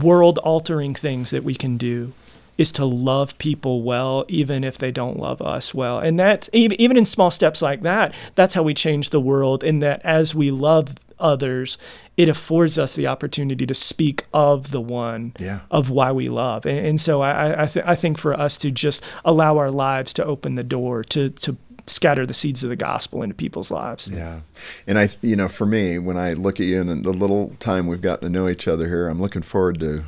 world 0.00 0.38
altering 0.38 0.94
things 0.94 1.30
that 1.30 1.42
we 1.42 1.54
can 1.54 1.76
do 1.76 2.12
is 2.58 2.72
to 2.72 2.84
love 2.84 3.38
people 3.38 3.82
well, 3.82 4.24
even 4.28 4.64
if 4.64 4.76
they 4.76 4.90
don't 4.90 5.18
love 5.18 5.40
us 5.40 5.72
well. 5.72 6.00
And 6.00 6.18
that, 6.18 6.48
even 6.52 6.96
in 6.96 7.04
small 7.04 7.30
steps 7.30 7.62
like 7.62 7.82
that, 7.82 8.12
that's 8.34 8.54
how 8.54 8.64
we 8.64 8.74
change 8.74 9.10
the 9.10 9.20
world. 9.20 9.62
In 9.62 9.78
that, 9.78 10.04
as 10.04 10.34
we 10.34 10.50
love 10.50 10.96
others, 11.20 11.78
it 12.16 12.28
affords 12.28 12.78
us 12.78 12.94
the 12.94 13.06
opportunity 13.06 13.64
to 13.64 13.74
speak 13.74 14.24
of 14.34 14.72
the 14.72 14.80
one, 14.80 15.34
yeah. 15.38 15.60
of 15.70 15.88
why 15.88 16.10
we 16.10 16.28
love. 16.28 16.66
And, 16.66 16.84
and 16.84 17.00
so 17.00 17.20
I, 17.20 17.62
I, 17.62 17.66
th- 17.66 17.86
I 17.86 17.94
think 17.94 18.18
for 18.18 18.34
us 18.38 18.58
to 18.58 18.72
just 18.72 19.02
allow 19.24 19.56
our 19.56 19.70
lives 19.70 20.12
to 20.14 20.24
open 20.24 20.56
the 20.56 20.64
door 20.64 21.04
to, 21.04 21.30
to 21.30 21.56
scatter 21.86 22.26
the 22.26 22.34
seeds 22.34 22.64
of 22.64 22.70
the 22.70 22.76
gospel 22.76 23.22
into 23.22 23.34
people's 23.34 23.70
lives. 23.70 24.08
Yeah. 24.08 24.40
And 24.86 24.98
I, 24.98 25.10
you 25.22 25.36
know, 25.36 25.48
for 25.48 25.64
me, 25.64 25.98
when 25.98 26.16
I 26.16 26.34
look 26.34 26.60
at 26.60 26.66
you 26.66 26.80
and 26.80 27.04
the 27.04 27.12
little 27.12 27.54
time 27.60 27.86
we've 27.86 28.02
gotten 28.02 28.24
to 28.24 28.28
know 28.28 28.48
each 28.48 28.66
other 28.66 28.88
here, 28.88 29.08
I'm 29.08 29.20
looking 29.20 29.42
forward 29.42 29.78
to 29.80 30.04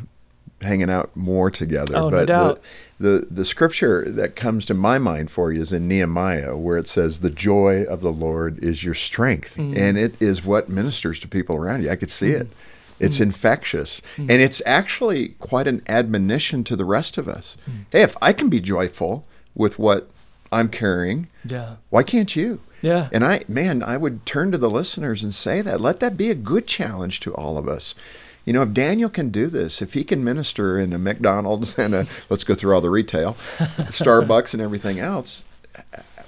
hanging 0.61 0.91
out 0.91 1.15
more 1.17 1.51
together. 1.51 1.97
Oh, 1.97 2.11
but 2.11 2.21
no 2.21 2.27
doubt. 2.27 2.63
The, 2.99 3.09
the 3.09 3.27
the 3.31 3.45
scripture 3.45 4.05
that 4.09 4.37
comes 4.37 4.67
to 4.67 4.75
my 4.75 4.99
mind 4.99 5.31
for 5.31 5.53
you 5.53 5.61
is 5.61 5.73
in 5.73 5.89
Nehemiah, 5.89 6.57
where 6.57 6.79
it 6.79 6.89
says, 6.89 7.21
"The 7.21 7.31
joy 7.31 7.85
of 7.85 8.01
the 8.01 8.13
Lord 8.13 8.63
is 8.63 8.85
your 8.85 8.95
strength," 8.95 9.57
mm. 9.57 9.77
and 9.77 9.97
it 9.97 10.21
is 10.21 10.45
what 10.45 10.69
ministers 10.69 11.21
to 11.21 11.29
people 11.29 11.57
around 11.57 11.85
you. 11.85 11.91
I 11.91 11.97
could 11.97 12.11
see 12.11 12.31
mm. 12.31 12.43
it. 12.43 12.49
It's 12.99 13.19
mm. 13.19 13.23
infectious, 13.23 14.03
mm. 14.17 14.31
and 14.31 14.43
it's 14.43 14.61
actually 14.67 15.31
quite 15.41 15.67
an 15.67 15.83
admonition 15.89 16.65
to 16.65 16.77
the 16.77 16.85
rest 16.85 17.17
of 17.17 17.29
us. 17.29 17.57
Mm. 17.69 17.85
Hey, 17.91 18.03
if 18.03 18.17
I 18.21 18.33
can 18.33 18.49
be 18.49 18.61
joyful 18.61 19.27
with 19.55 19.79
what 19.79 20.11
I'm 20.53 20.69
carrying, 20.69 21.29
yeah, 21.45 21.77
why 21.89 22.03
can't 22.03 22.37
you? 22.37 22.61
Yeah. 22.83 23.09
And 23.13 23.25
I, 23.25 23.45
man, 23.47 23.83
I 23.83 23.97
would 23.97 24.25
turn 24.25 24.53
to 24.53 24.59
the 24.59 24.71
listeners 24.71 25.23
and 25.23 25.35
say 25.35 25.61
that. 25.63 25.81
Let 25.81 26.01
that 26.01 26.17
be 26.17 26.31
a 26.31 26.35
good 26.35 26.67
challenge 26.67 27.21
to 27.21 27.35
all 27.35 27.59
of 27.59 27.69
us. 27.69 27.95
You 28.51 28.55
know, 28.55 28.63
if 28.63 28.73
Daniel 28.73 29.09
can 29.09 29.29
do 29.31 29.47
this, 29.47 29.81
if 29.81 29.93
he 29.93 30.03
can 30.03 30.25
minister 30.25 30.77
in 30.77 30.93
a 30.93 30.99
McDonald's 30.99 31.79
and 31.79 31.95
a, 31.95 32.07
let's 32.29 32.43
go 32.43 32.57
through 32.57 32.75
all 32.75 32.81
the 32.81 32.91
retail, 32.91 33.37
Starbucks 33.59 34.55
and 34.55 34.61
everything 34.61 34.99
else, 34.99 35.45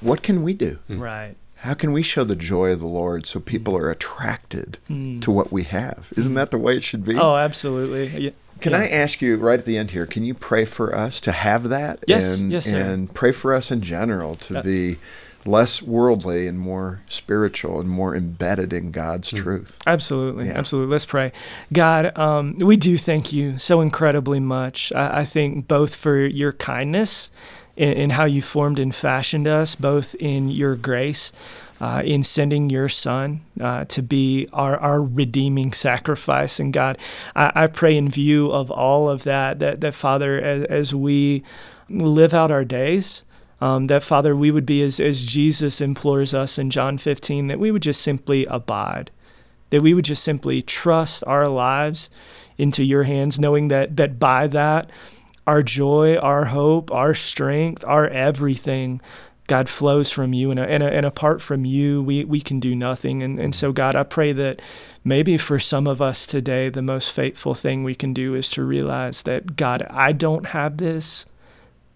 what 0.00 0.22
can 0.22 0.44
we 0.44 0.54
do? 0.54 0.78
Hmm. 0.86 1.00
Right. 1.00 1.34
How 1.56 1.74
can 1.74 1.92
we 1.92 2.00
show 2.04 2.22
the 2.22 2.36
joy 2.36 2.70
of 2.70 2.78
the 2.78 2.86
Lord 2.86 3.26
so 3.26 3.40
people 3.40 3.76
are 3.76 3.90
attracted 3.90 4.78
mm. 4.88 5.20
to 5.20 5.32
what 5.32 5.50
we 5.50 5.64
have? 5.64 6.12
Isn't 6.16 6.34
that 6.34 6.52
the 6.52 6.58
way 6.58 6.76
it 6.76 6.84
should 6.84 7.04
be? 7.04 7.16
Oh, 7.16 7.34
absolutely. 7.34 8.32
Can 8.60 8.70
Yeah. 8.70 8.78
I 8.78 8.86
ask 8.86 9.20
you 9.20 9.36
right 9.36 9.58
at 9.58 9.64
the 9.64 9.76
end 9.76 9.90
here? 9.90 10.06
Can 10.06 10.24
you 10.24 10.34
pray 10.34 10.64
for 10.64 10.94
us 10.94 11.20
to 11.22 11.32
have 11.32 11.70
that? 11.70 12.04
Yes, 12.06 12.38
and, 12.38 12.52
yes, 12.52 12.66
sir. 12.66 12.78
And 12.80 13.12
pray 13.12 13.32
for 13.32 13.52
us 13.52 13.72
in 13.72 13.80
general 13.80 14.36
to 14.36 14.54
Yeah. 14.54 14.62
be 14.62 14.98
less 15.44 15.82
worldly 15.82 16.46
and 16.46 16.58
more 16.58 17.00
spiritual 17.08 17.80
and 17.80 17.88
more 17.88 18.14
embedded 18.14 18.72
in 18.72 18.90
God's 18.90 19.30
truth. 19.30 19.78
Absolutely, 19.86 20.46
Yeah. 20.46 20.58
absolutely. 20.58 20.92
Let's 20.92 21.04
pray. 21.06 21.32
God, 21.72 22.16
um, 22.18 22.58
we 22.58 22.76
do 22.76 22.96
thank 22.96 23.32
you 23.32 23.58
so 23.58 23.80
incredibly 23.80 24.40
much. 24.40 24.92
I, 24.94 25.20
I 25.20 25.24
think 25.24 25.66
both 25.66 25.94
for 25.94 26.24
your 26.24 26.52
kindness 26.52 27.30
in, 27.76 27.92
in 27.92 28.10
how 28.10 28.24
you 28.24 28.42
formed 28.42 28.78
and 28.78 28.94
fashioned 28.94 29.48
us, 29.48 29.74
both 29.74 30.14
in 30.16 30.48
your 30.48 30.76
grace, 30.76 31.32
uh, 31.80 32.02
in 32.04 32.22
sending 32.22 32.70
your 32.70 32.88
Son 32.88 33.40
uh, 33.60 33.84
to 33.86 34.02
be 34.02 34.48
our, 34.52 34.76
our 34.76 35.02
redeeming 35.02 35.72
sacrifice. 35.72 36.60
And 36.60 36.72
God, 36.72 36.98
I, 37.34 37.50
I 37.64 37.66
pray 37.66 37.96
in 37.96 38.08
view 38.08 38.52
of 38.52 38.70
all 38.70 39.08
of 39.08 39.24
that, 39.24 39.58
that, 39.58 39.80
that 39.80 39.94
Father, 39.94 40.40
as, 40.40 40.62
as 40.64 40.94
we 40.94 41.42
live 41.88 42.32
out 42.32 42.52
our 42.52 42.64
days, 42.64 43.24
um, 43.62 43.86
that 43.86 44.02
Father, 44.02 44.34
we 44.34 44.50
would 44.50 44.66
be 44.66 44.82
as, 44.82 44.98
as 44.98 45.24
Jesus 45.24 45.80
implores 45.80 46.34
us 46.34 46.58
in 46.58 46.68
John 46.68 46.98
15, 46.98 47.46
that 47.46 47.60
we 47.60 47.70
would 47.70 47.82
just 47.82 48.02
simply 48.02 48.44
abide, 48.46 49.12
that 49.70 49.82
we 49.82 49.94
would 49.94 50.04
just 50.04 50.24
simply 50.24 50.62
trust 50.62 51.22
our 51.28 51.46
lives 51.46 52.10
into 52.58 52.82
your 52.82 53.04
hands, 53.04 53.38
knowing 53.38 53.68
that 53.68 53.96
that 53.96 54.18
by 54.18 54.48
that, 54.48 54.90
our 55.46 55.62
joy, 55.62 56.16
our 56.16 56.46
hope, 56.46 56.90
our 56.90 57.14
strength, 57.14 57.84
our 57.86 58.08
everything, 58.08 59.00
God 59.46 59.68
flows 59.68 60.10
from 60.10 60.32
you, 60.32 60.50
and, 60.50 60.58
and, 60.58 60.82
and 60.82 61.06
apart 61.06 61.40
from 61.40 61.64
you, 61.64 62.02
we, 62.02 62.24
we 62.24 62.40
can 62.40 62.58
do 62.58 62.74
nothing. 62.74 63.22
And, 63.22 63.38
and 63.38 63.54
so, 63.54 63.70
God, 63.70 63.94
I 63.94 64.02
pray 64.02 64.32
that 64.32 64.60
maybe 65.04 65.38
for 65.38 65.60
some 65.60 65.86
of 65.86 66.02
us 66.02 66.26
today, 66.26 66.68
the 66.68 66.82
most 66.82 67.12
faithful 67.12 67.54
thing 67.54 67.84
we 67.84 67.94
can 67.94 68.12
do 68.12 68.34
is 68.34 68.48
to 68.50 68.64
realize 68.64 69.22
that, 69.22 69.54
God, 69.54 69.86
I 69.88 70.10
don't 70.10 70.46
have 70.46 70.78
this, 70.78 71.26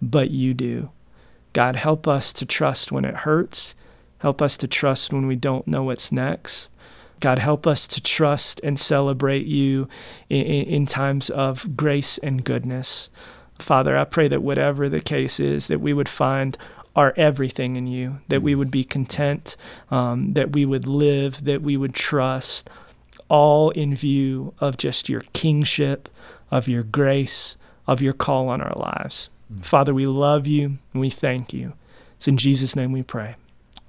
but 0.01 0.31
you 0.31 0.55
do. 0.55 0.91
God, 1.57 1.75
help 1.75 2.07
us 2.07 2.35
to 2.35 2.45
trust 2.45 2.93
when 2.93 3.07
it 3.07 3.15
hurts. 3.15 3.75
Help 4.19 4.43
us 4.43 4.59
to 4.59 4.69
trust 4.69 5.11
when 5.11 5.27
we 5.27 5.37
don't 5.37 5.67
know 5.67 5.85
what's 5.85 6.13
next. 6.13 6.69
God, 7.19 7.39
help 7.39 7.67
us 7.67 7.87
to 7.87 8.01
trust 8.03 8.61
and 8.63 8.79
celebrate 8.79 9.47
you 9.47 9.89
in, 10.29 10.45
in, 10.45 10.85
times 10.85 11.31
of 11.31 11.75
grace 11.75 12.19
and 12.19 12.45
goodness. 12.45 13.09
Father, 13.59 13.97
I 13.97 14.05
pray 14.05 14.29
that 14.29 14.43
whatever 14.43 14.91
the 14.91 15.01
case 15.01 15.41
is, 15.41 15.69
that 15.69 15.81
we 15.81 15.95
would 15.95 16.11
find 16.11 16.59
our 16.95 17.15
everything 17.17 17.77
in 17.77 17.87
you, 17.87 18.19
that 18.29 18.43
we 18.43 18.55
would 18.55 18.71
be 18.71 18.85
content, 18.85 19.57
um, 19.91 20.35
that 20.35 20.53
we 20.53 20.67
would 20.67 20.87
live, 20.87 21.43
that 21.47 21.63
we 21.63 21.79
would 21.79 21.95
trust, 21.95 22.69
all 23.31 23.71
in 23.71 23.97
view 23.97 24.53
of 24.59 24.77
just 24.77 25.09
your 25.09 25.23
kingship, 25.33 26.11
of 26.51 26.69
your 26.69 26.83
grace, 26.83 27.57
of 27.87 28.01
your 28.01 28.13
call 28.13 28.49
on 28.49 28.61
our 28.61 28.75
lives. 28.77 29.29
Father, 29.63 29.95
we 29.95 30.07
love 30.07 30.47
you 30.47 30.79
and 30.93 31.01
we 31.01 31.11
thank 31.11 31.53
you. 31.53 31.73
It's 32.17 32.27
in 32.29 32.37
Jesus' 32.37 32.75
name 32.75 32.93
we 32.93 33.03
pray. 33.03 33.37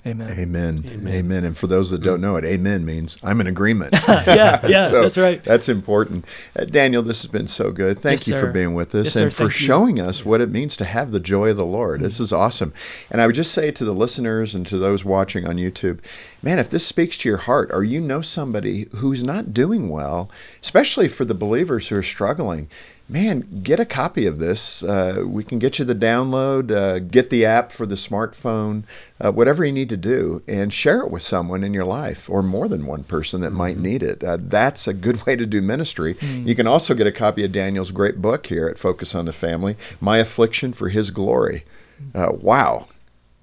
Amen. 0.05 0.31
Amen. 0.39 0.85
Amen. 0.87 1.13
Amen. 1.15 1.43
And 1.43 1.57
for 1.57 1.67
those 1.67 1.89
that 1.89 2.01
don't 2.01 2.21
know 2.21 2.37
it, 2.37 2.45
amen 2.45 2.85
means 2.85 3.17
I'm 3.23 3.41
in 3.41 3.47
agreement. 3.47 3.93
yeah, 4.07 4.65
yeah, 4.65 4.87
So 4.89 5.01
that's 5.01 5.17
right. 5.17 5.43
That's 5.43 5.67
important. 5.67 6.23
Uh, 6.57 6.63
Daniel, 6.63 7.01
this 7.03 7.23
has 7.23 7.31
been 7.31 7.47
so 7.47 7.71
good. 7.71 7.99
Thank 7.99 8.21
Yes, 8.21 8.27
you 8.29 8.39
for 8.39 8.51
being 8.51 8.73
with 8.73 8.95
us 8.95 9.05
Yes, 9.07 9.13
sir. 9.15 9.23
and 9.23 9.33
for 9.33 9.49
Thank 9.49 9.59
you. 9.59 9.65
showing 9.65 9.99
us 9.99 10.23
what 10.23 10.39
it 10.39 10.49
means 10.49 10.77
to 10.77 10.85
have 10.85 11.11
the 11.11 11.19
joy 11.19 11.49
of 11.49 11.57
the 11.57 11.65
Lord. 11.65 11.99
This 11.99 12.21
is 12.21 12.31
awesome. 12.31 12.71
And 13.09 13.19
I 13.19 13.25
would 13.25 13.35
just 13.35 13.51
say 13.51 13.69
to 13.71 13.83
the 13.83 13.93
listeners 13.93 14.55
and 14.55 14.65
to 14.67 14.77
those 14.77 15.03
watching 15.03 15.45
on 15.45 15.57
YouTube, 15.57 15.99
man, 16.41 16.57
if 16.59 16.69
this 16.69 16.85
speaks 16.85 17.17
to 17.17 17.27
your 17.29 17.39
heart 17.39 17.69
or 17.73 17.83
you 17.83 17.99
know 17.99 18.21
somebody 18.21 18.87
who's 18.95 19.23
not 19.23 19.53
doing 19.53 19.89
well, 19.89 20.29
especially 20.63 21.09
for 21.09 21.25
the 21.25 21.33
believers 21.33 21.89
who 21.89 21.97
are 21.97 22.03
struggling, 22.03 22.69
man, 23.09 23.61
get 23.63 23.79
a 23.79 23.85
copy 23.85 24.25
of 24.25 24.39
this. 24.39 24.83
Uh, 24.83 25.23
we 25.25 25.43
can 25.43 25.59
get 25.59 25.79
you 25.79 25.85
the 25.85 25.95
download, 25.95 26.71
uh, 26.71 26.99
get 26.99 27.29
the 27.29 27.45
app 27.45 27.71
for 27.71 27.85
the 27.85 27.95
smartphone, 27.95 28.83
uh, 29.23 29.31
whatever 29.31 29.63
you 29.63 29.71
need 29.71 29.89
to 29.89 29.97
do, 29.97 30.41
and 30.47 30.73
share 30.73 31.01
it 31.01 31.11
with 31.11 31.23
someone 31.23 31.63
in 31.63 31.73
your 31.73 31.85
life 31.85 32.29
or 32.29 32.43
more 32.43 32.67
than 32.67 32.85
one 32.85 33.03
person 33.03 33.41
that 33.41 33.51
might 33.51 33.77
need 33.77 34.03
it. 34.03 34.23
Uh, 34.23 34.37
that's 34.39 34.87
a 34.87 34.93
good 34.93 35.25
way 35.25 35.35
to 35.35 35.45
do 35.45 35.61
ministry. 35.61 36.17
You 36.21 36.55
can 36.55 36.67
also 36.67 36.93
get 36.93 37.07
a 37.07 37.11
copy 37.11 37.43
of 37.45 37.51
Daniel's 37.51 37.91
great 37.91 38.21
book 38.21 38.47
here 38.47 38.67
at 38.67 38.79
Focus 38.79 39.15
on 39.15 39.25
the 39.25 39.33
Family 39.33 39.77
My 40.01 40.17
Affliction 40.17 40.73
for 40.73 40.89
His 40.89 41.11
Glory. 41.11 41.63
Uh, 42.13 42.31
wow. 42.33 42.87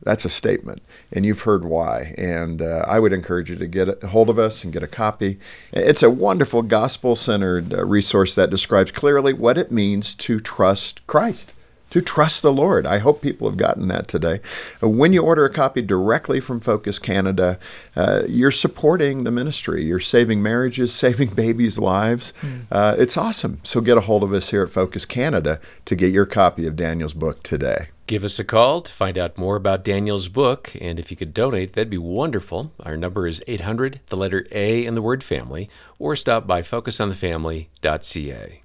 That's 0.04 0.26
a 0.26 0.28
statement, 0.28 0.82
and 1.10 1.24
you've 1.24 1.40
heard 1.40 1.64
why. 1.64 2.14
And 2.18 2.60
uh, 2.60 2.84
I 2.86 3.00
would 3.00 3.12
encourage 3.12 3.48
you 3.48 3.56
to 3.56 3.66
get 3.66 4.02
a 4.02 4.08
hold 4.08 4.28
of 4.28 4.38
us 4.38 4.62
and 4.62 4.72
get 4.72 4.82
a 4.82 4.86
copy. 4.86 5.38
It's 5.72 6.02
a 6.02 6.10
wonderful 6.10 6.62
gospel 6.62 7.16
centered 7.16 7.72
uh, 7.72 7.84
resource 7.84 8.34
that 8.34 8.50
describes 8.50 8.92
clearly 8.92 9.32
what 9.32 9.56
it 9.56 9.72
means 9.72 10.14
to 10.16 10.40
trust 10.40 11.06
Christ, 11.06 11.54
to 11.94 12.02
trust 12.02 12.42
the 12.42 12.52
Lord. 12.52 12.88
I 12.88 12.98
hope 12.98 13.22
people 13.22 13.48
have 13.48 13.57
gotten 13.57 13.87
that 13.87 14.09
today. 14.09 14.40
Uh, 14.83 14.88
when 14.88 15.12
you 15.12 15.22
order 15.22 15.44
a 15.44 15.52
copy 15.52 15.80
directly 15.80 16.40
from 16.40 16.59
Focus 16.59 16.98
Canada, 16.98 17.57
uh, 17.94 18.24
you're 18.26 18.50
supporting 18.50 19.22
the 19.22 19.30
ministry. 19.30 19.85
You're 19.85 20.00
saving 20.00 20.42
marriages, 20.42 20.92
saving 21.04 21.35
babies' 21.35 21.78
lives. 21.78 22.33
Uh, 22.68 22.96
it's 22.98 23.16
awesome. 23.16 23.61
So 23.62 23.80
get 23.80 23.96
a 23.96 24.00
hold 24.00 24.24
of 24.24 24.33
us 24.33 24.50
here 24.50 24.64
at 24.64 24.70
Focus 24.70 25.07
Canada 25.07 25.61
to 25.85 25.94
get 25.94 26.12
your 26.12 26.26
copy 26.26 26.66
of 26.66 26.74
Daniel's 26.74 27.12
book 27.12 27.44
today. 27.44 27.90
Give 28.09 28.24
us 28.24 28.40
a 28.40 28.44
call 28.44 28.80
to 28.80 28.92
find 28.92 29.16
out 29.16 29.38
more 29.38 29.54
about 29.54 29.85
Daniel's 29.85 30.26
book, 30.26 30.72
and 30.80 30.98
if 30.98 31.12
you 31.12 31.16
could 31.16 31.33
donate, 31.33 31.74
that'd 31.74 31.88
be 31.88 31.96
wonderful. 31.96 32.72
Our 32.80 32.96
number 32.96 33.28
is 33.28 33.40
800, 33.46 34.00
the 34.09 34.16
letter 34.16 34.48
A 34.50 34.85
in 34.85 34.96
the 34.96 35.00
word 35.00 35.22
family, 35.22 35.70
or 36.00 36.16
stop 36.16 36.44
by 36.44 36.61
focusonthefamily.ca. 36.61 38.63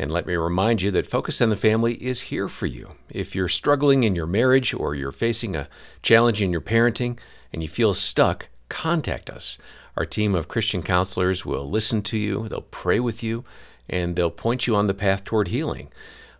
And 0.00 0.10
let 0.10 0.24
me 0.24 0.34
remind 0.34 0.80
you 0.80 0.90
that 0.92 1.06
Focus 1.06 1.42
on 1.42 1.50
the 1.50 1.56
Family 1.56 1.92
is 2.02 2.22
here 2.22 2.48
for 2.48 2.64
you. 2.64 2.92
If 3.10 3.34
you're 3.34 3.50
struggling 3.50 4.02
in 4.02 4.14
your 4.14 4.26
marriage 4.26 4.72
or 4.72 4.94
you're 4.94 5.12
facing 5.12 5.54
a 5.54 5.68
challenge 6.02 6.40
in 6.40 6.50
your 6.50 6.62
parenting 6.62 7.18
and 7.52 7.60
you 7.60 7.68
feel 7.68 7.92
stuck, 7.92 8.48
contact 8.70 9.28
us. 9.28 9.58
Our 9.98 10.06
team 10.06 10.34
of 10.34 10.48
Christian 10.48 10.82
counselors 10.82 11.44
will 11.44 11.68
listen 11.68 12.00
to 12.04 12.16
you, 12.16 12.48
they'll 12.48 12.62
pray 12.62 12.98
with 12.98 13.22
you, 13.22 13.44
and 13.90 14.16
they'll 14.16 14.30
point 14.30 14.66
you 14.66 14.74
on 14.74 14.86
the 14.86 14.94
path 14.94 15.22
toward 15.22 15.48
healing. 15.48 15.92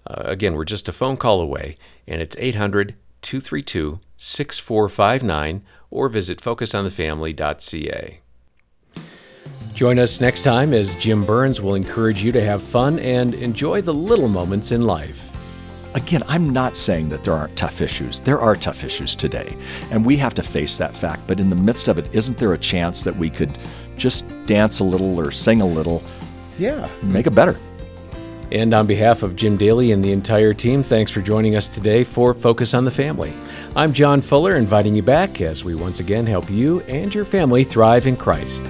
Uh, 0.07 0.23
again, 0.25 0.55
we're 0.55 0.65
just 0.65 0.89
a 0.89 0.93
phone 0.93 1.19
call 1.19 1.43
away, 1.43 1.77
and 2.09 2.23
it's 2.23 2.37
800 2.39 2.95
232 3.21 4.01
6459 4.17 5.63
or 5.91 6.09
visit 6.09 6.41
focusonthefamily.ca. 6.41 8.21
Join 9.75 9.99
us 9.99 10.21
next 10.21 10.43
time 10.43 10.75
as 10.75 10.95
Jim 10.97 11.25
Burns 11.25 11.61
will 11.61 11.75
encourage 11.75 12.23
you 12.23 12.33
to 12.33 12.45
have 12.45 12.63
fun 12.63 12.99
and 12.99 13.35
enjoy 13.35 13.81
the 13.81 13.95
little 13.95 14.29
moments 14.29 14.73
in 14.73 14.83
life. 14.83 15.27
Again, 15.95 16.23
I'm 16.29 16.51
not 16.51 16.77
saying 16.77 17.09
that 17.09 17.25
there 17.25 17.33
aren't 17.33 17.57
tough 17.57 17.81
issues. 17.81 18.21
There 18.21 18.39
are 18.39 18.55
tough 18.55 18.85
issues 18.85 19.15
today, 19.15 19.57
and 19.91 20.05
we 20.05 20.17
have 20.19 20.35
to 20.35 20.43
face 20.43 20.77
that 20.79 20.97
fact. 20.97 21.23
But 21.27 21.41
in 21.41 21.51
the 21.51 21.57
midst 21.57 21.89
of 21.89 21.99
it, 21.99 22.09
isn't 22.13 22.37
there 22.39 22.53
a 22.53 22.59
chance 22.59 23.03
that 23.05 23.17
we 23.17 23.31
could 23.31 23.57
just 23.97 24.25
dance 24.47 24.81
a 24.81 24.85
little 24.85 25.19
or 25.19 25.31
sing 25.33 25.61
a 25.63 25.67
little, 25.67 26.03
Yeah. 26.59 26.87
make 27.03 27.27
it 27.27 27.35
better? 27.35 27.57
And 28.53 28.75
on 28.75 28.87
behalf 28.87 29.23
of 29.23 29.35
Jim 29.35 29.57
Daly 29.57 29.93
and 29.93 30.05
the 30.05 30.13
entire 30.13 30.53
team, 30.53 30.83
thanks 30.83 31.11
for 31.11 31.21
joining 31.23 31.57
us 31.57 31.67
today 31.69 32.05
for 32.05 32.35
Focus 32.35 32.75
on 32.75 32.85
the 32.85 32.91
Family. 32.91 33.33
I'm 33.75 33.93
John 33.93 34.21
Fuller, 34.21 34.57
inviting 34.57 34.95
you 34.95 35.03
back 35.03 35.41
as 35.41 35.65
we 35.65 35.75
once 35.75 36.01
again 36.01 36.27
help 36.27 36.51
you 36.51 36.81
and 36.83 37.15
your 37.15 37.25
family 37.25 37.65
thrive 37.65 38.07
in 38.07 38.17
Christ. 38.17 38.63